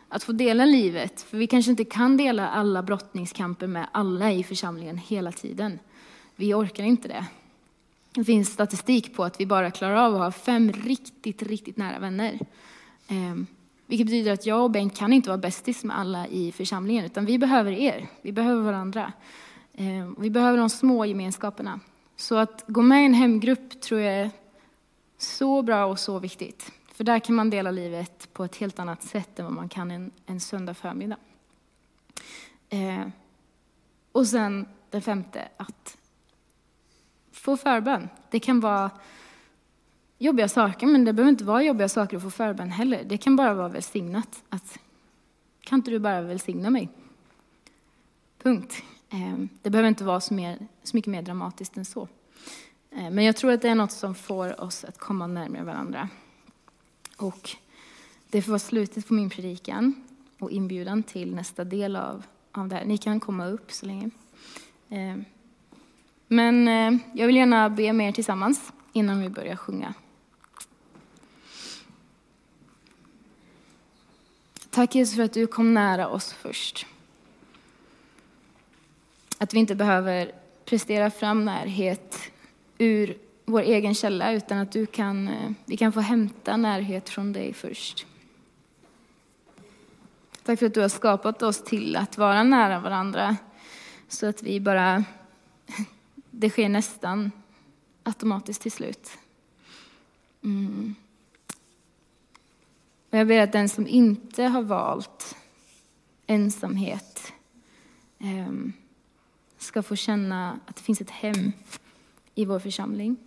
Att 0.09 0.23
få 0.23 0.31
dela 0.31 0.65
livet, 0.65 1.21
för 1.21 1.37
vi 1.37 1.47
kanske 1.47 1.71
inte 1.71 1.85
kan 1.85 2.17
dela 2.17 2.49
alla 2.49 2.83
brottningskamper 2.83 3.67
med 3.67 3.87
alla 3.91 4.31
i 4.31 4.43
församlingen 4.43 4.97
hela 4.97 5.31
tiden. 5.31 5.79
Vi 6.35 6.53
orkar 6.53 6.83
inte 6.83 7.07
det. 7.07 7.25
Det 8.17 8.23
finns 8.23 8.49
statistik 8.49 9.15
på 9.15 9.23
att 9.23 9.39
vi 9.39 9.45
bara 9.45 9.71
klarar 9.71 9.95
av 9.95 10.15
att 10.15 10.21
ha 10.21 10.31
fem 10.31 10.71
riktigt, 10.71 11.41
riktigt 11.41 11.77
nära 11.77 11.99
vänner. 11.99 12.39
Ehm, 13.07 13.47
vilket 13.85 14.07
betyder 14.07 14.31
att 14.31 14.45
jag 14.45 14.63
och 14.63 14.71
Bengt 14.71 14.97
kan 14.97 15.13
inte 15.13 15.29
vara 15.29 15.37
bästis 15.37 15.83
med 15.83 15.99
alla 15.99 16.27
i 16.27 16.51
församlingen, 16.51 17.05
utan 17.05 17.25
vi 17.25 17.37
behöver 17.37 17.71
er. 17.71 18.07
Vi 18.21 18.31
behöver 18.31 18.61
varandra. 18.61 19.13
Ehm, 19.73 20.15
vi 20.19 20.29
behöver 20.29 20.57
de 20.57 20.69
små 20.69 21.05
gemenskaperna. 21.05 21.79
Så 22.15 22.35
att 22.35 22.63
gå 22.67 22.81
med 22.81 23.01
i 23.01 23.05
en 23.05 23.13
hemgrupp 23.13 23.81
tror 23.81 24.01
jag 24.01 24.13
är 24.13 24.31
så 25.17 25.61
bra 25.61 25.85
och 25.85 25.99
så 25.99 26.19
viktigt. 26.19 26.71
För 26.93 27.03
där 27.03 27.19
kan 27.19 27.35
man 27.35 27.49
dela 27.49 27.71
livet 27.71 28.33
på 28.33 28.43
ett 28.43 28.55
helt 28.55 28.79
annat 28.79 29.03
sätt 29.03 29.39
än 29.39 29.45
vad 29.45 29.53
man 29.53 29.69
kan 29.69 29.91
en, 29.91 30.11
en 30.25 30.39
söndag 30.39 30.73
förmiddag. 30.73 31.17
Eh, 32.69 33.07
och 34.11 34.27
sen 34.27 34.65
den 34.89 35.01
femte, 35.01 35.47
att 35.57 35.97
få 37.47 37.57
förbön. 37.57 38.09
Det 38.29 38.39
kan 38.39 38.59
vara 38.59 38.91
jobbiga 40.17 40.49
saker, 40.49 40.87
men 40.87 41.05
det 41.05 41.13
behöver 41.13 41.29
inte 41.29 41.43
vara 41.43 41.63
jobbiga 41.63 41.89
saker 41.89 42.17
att 42.17 42.23
få 42.23 42.31
förbön 42.31 42.71
heller. 42.71 43.03
Det 43.03 43.17
kan 43.17 43.35
bara 43.35 43.53
vara 43.53 43.67
välsignat. 43.67 44.43
Att, 44.49 44.79
kan 45.61 45.79
inte 45.79 45.91
du 45.91 45.99
bara 45.99 46.21
välsigna 46.21 46.69
mig? 46.69 46.89
Punkt. 48.43 48.83
Ehm, 49.09 49.49
det 49.61 49.69
behöver 49.69 49.89
inte 49.89 50.03
vara 50.03 50.21
så, 50.21 50.33
mer, 50.33 50.67
så 50.83 50.97
mycket 50.97 51.11
mer 51.11 51.21
dramatiskt 51.21 51.77
än 51.77 51.85
så. 51.85 52.07
Ehm, 52.91 53.15
men 53.15 53.25
jag 53.25 53.35
tror 53.35 53.51
att 53.51 53.61
det 53.61 53.69
är 53.69 53.75
något 53.75 53.91
som 53.91 54.15
får 54.15 54.61
oss 54.61 54.83
att 54.83 54.97
komma 54.97 55.27
närmare 55.27 55.63
varandra. 55.63 56.09
Och 57.17 57.49
det 58.29 58.41
får 58.41 58.51
vara 58.51 58.59
slutet 58.59 59.07
på 59.07 59.13
min 59.13 59.29
predikan 59.29 59.93
och 60.39 60.51
inbjudan 60.51 61.03
till 61.03 61.35
nästa 61.35 61.63
del 61.63 61.95
av, 61.95 62.23
av 62.51 62.67
det 62.67 62.75
här. 62.75 62.85
Ni 62.85 62.97
kan 62.97 63.19
komma 63.19 63.47
upp 63.47 63.71
så 63.71 63.85
länge. 63.85 64.09
Ehm, 64.89 65.25
men 66.27 66.67
eh, 66.67 66.99
jag 67.13 67.27
vill 67.27 67.35
gärna 67.35 67.69
be 67.69 67.93
med 67.93 68.07
er 68.07 68.11
tillsammans 68.11 68.73
innan 68.93 69.21
vi 69.21 69.29
börjar 69.29 69.55
sjunga. 69.55 69.93
Tack 74.69 74.95
Jesus 74.95 75.15
för 75.15 75.23
att 75.23 75.33
du 75.33 75.47
kom 75.47 75.73
nära 75.73 76.07
oss 76.07 76.33
först. 76.33 76.85
Att 79.37 79.53
vi 79.53 79.59
inte 79.59 79.75
behöver 79.75 80.31
prestera 80.65 81.11
fram 81.11 81.45
närhet 81.45 82.17
ur 82.77 83.17
vår 83.45 83.61
egen 83.61 83.95
källa, 83.95 84.31
utan 84.31 84.57
att 84.57 84.71
du 84.71 84.85
kan, 84.85 85.27
eh, 85.27 85.51
vi 85.65 85.77
kan 85.77 85.91
få 85.93 85.99
hämta 85.99 86.57
närhet 86.57 87.09
från 87.09 87.33
dig 87.33 87.53
först. 87.53 88.05
Tack 90.43 90.59
för 90.59 90.65
att 90.65 90.73
du 90.73 90.81
har 90.81 90.89
skapat 90.89 91.41
oss 91.41 91.63
till 91.63 91.95
att 91.95 92.17
vara 92.17 92.43
nära 92.43 92.79
varandra, 92.79 93.37
så 94.07 94.29
att 94.29 94.43
vi 94.43 94.59
bara, 94.59 95.03
det 96.39 96.49
sker 96.49 96.69
nästan 96.69 97.31
automatiskt 98.03 98.61
till 98.61 98.71
slut. 98.71 99.17
Mm. 100.43 100.95
Och 103.09 103.17
jag 103.17 103.27
ber 103.27 103.41
att 103.41 103.51
den 103.51 103.69
som 103.69 103.87
inte 103.87 104.43
har 104.43 104.61
valt 104.61 105.35
ensamhet, 106.27 107.33
um, 108.19 108.73
ska 109.57 109.83
få 109.83 109.95
känna 109.95 110.59
att 110.65 110.75
det 110.75 110.81
finns 110.81 111.01
ett 111.01 111.09
hem 111.09 111.51
i 112.35 112.45
vår 112.45 112.59
församling. 112.59 113.17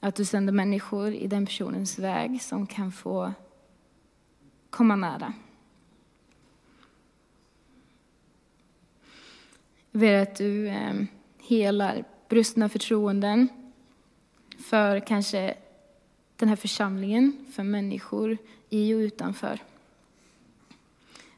Att 0.00 0.14
du 0.14 0.24
sänder 0.24 0.52
människor 0.52 1.12
i 1.12 1.26
den 1.26 1.46
personens 1.46 1.98
väg 1.98 2.42
som 2.42 2.66
kan 2.66 2.92
få 2.92 3.32
komma 4.70 4.96
nära. 4.96 5.32
Jag 9.94 10.00
ber 10.00 10.22
att 10.22 10.36
du 10.36 10.68
eh, 10.68 10.94
helar 11.38 12.04
brustna 12.28 12.68
förtroenden 12.68 13.48
för 14.58 15.00
kanske 15.00 15.56
den 16.36 16.48
här 16.48 16.56
församlingen, 16.56 17.46
för 17.52 17.62
människor 17.62 18.38
i 18.70 18.94
och 18.94 18.98
utanför 18.98 19.60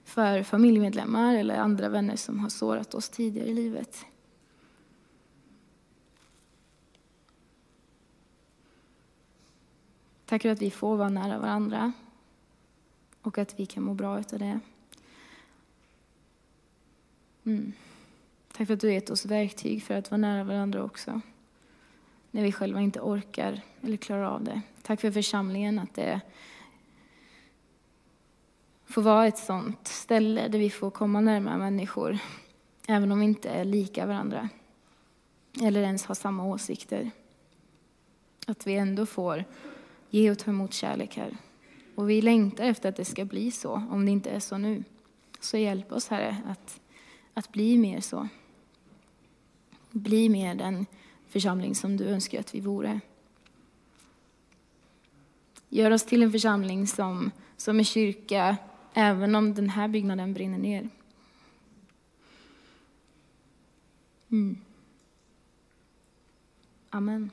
för 0.05 0.43
familjemedlemmar 0.43 1.35
eller 1.35 1.57
andra 1.57 1.89
vänner 1.89 2.17
som 2.17 2.41
har 2.41 2.49
sårat 2.49 2.95
oss 2.95 3.09
tidigare 3.09 3.49
i 3.49 3.55
livet. 3.55 4.05
Tack 10.25 10.43
för 10.43 10.49
att 10.49 10.63
vi 10.63 10.71
får 10.71 10.97
vara 10.97 11.09
nära 11.09 11.39
varandra 11.39 11.93
och 13.23 13.39
att 13.39 13.61
vi 13.61 13.67
kan 13.67 13.83
må 13.83 13.95
bra 13.95 14.17
av 14.17 14.25
det. 14.39 14.61
Mm. 17.45 17.73
Tack 18.57 18.67
för 18.67 18.75
att 18.75 18.81
du 18.81 18.93
gett 18.93 19.11
oss 19.11 19.27
verktyg 19.27 19.83
för 19.83 19.95
att 19.95 20.11
vara 20.11 20.19
nära 20.19 20.45
varandra 20.45 20.85
också. 20.85 21.21
När 22.31 22.43
vi 22.43 22.53
själva 22.53 22.81
inte 22.81 23.01
orkar 23.01 23.61
eller 23.83 23.97
klarar 23.97 24.25
av 24.25 24.45
det. 24.45 24.61
Tack 24.83 25.01
för 25.01 25.11
församlingen, 25.11 25.79
att 25.79 25.95
det 25.95 26.21
får 28.85 29.03
vara 29.03 29.27
ett 29.27 29.39
sånt 29.39 29.89
ställe 29.89 30.49
där 30.49 30.59
vi 30.59 30.71
får 30.71 30.91
komma 30.91 31.21
närmare 31.21 31.59
människor, 31.59 32.19
även 32.89 33.13
om 33.13 33.21
vi 33.21 33.25
inte 33.25 33.49
är 33.49 33.65
lika 33.65 34.07
varandra 34.07 34.49
eller 35.63 35.83
ens 35.83 36.07
har 36.07 36.15
samma 36.15 36.45
åsikter. 36.45 37.11
Att 38.47 38.67
vi 38.67 38.75
ändå 38.75 39.07
får 39.07 39.45
ge 40.11 40.31
och 40.31 40.39
ta 40.39 40.51
emot 40.51 40.73
kärlek 40.73 41.17
här. 41.17 41.37
Och 41.95 42.11
vi 42.11 42.23
längtar 42.23 42.65
efter 42.65 42.89
att 42.89 42.97
det 42.97 43.05
ska 43.05 43.25
bli 43.25 43.51
så, 43.51 43.73
om 43.91 44.07
det 44.07 44.13
inte 44.13 44.31
är 44.31 44.41
så 44.41 44.59
nu. 44.59 44.85
Så 45.41 45.57
hjälp 45.57 45.93
oss, 45.93 46.09
Herre, 46.09 46.37
att, 46.47 46.81
att 47.35 47.53
bli 47.53 47.79
mer 47.79 48.01
så. 48.01 48.29
Bli 49.97 50.29
mer 50.29 50.55
den 50.55 50.87
församling 51.29 51.75
som 51.75 51.97
du 51.97 52.05
önskar 52.05 52.41
att 52.41 52.55
vi 52.55 52.61
vore. 52.61 53.01
Gör 55.69 55.91
oss 55.91 56.07
till 56.07 56.23
en 56.23 56.33
församling 56.33 56.87
som, 56.87 57.31
som 57.57 57.81
är 57.81 57.85
kyrka 57.85 58.57
även 58.95 59.35
om 59.35 59.55
den 59.55 59.69
här 59.69 59.89
byggnaden 59.89 60.35
brinner 60.35 60.59
ner. 60.59 60.89
Mm. 64.31 64.59
Amen. 66.91 67.31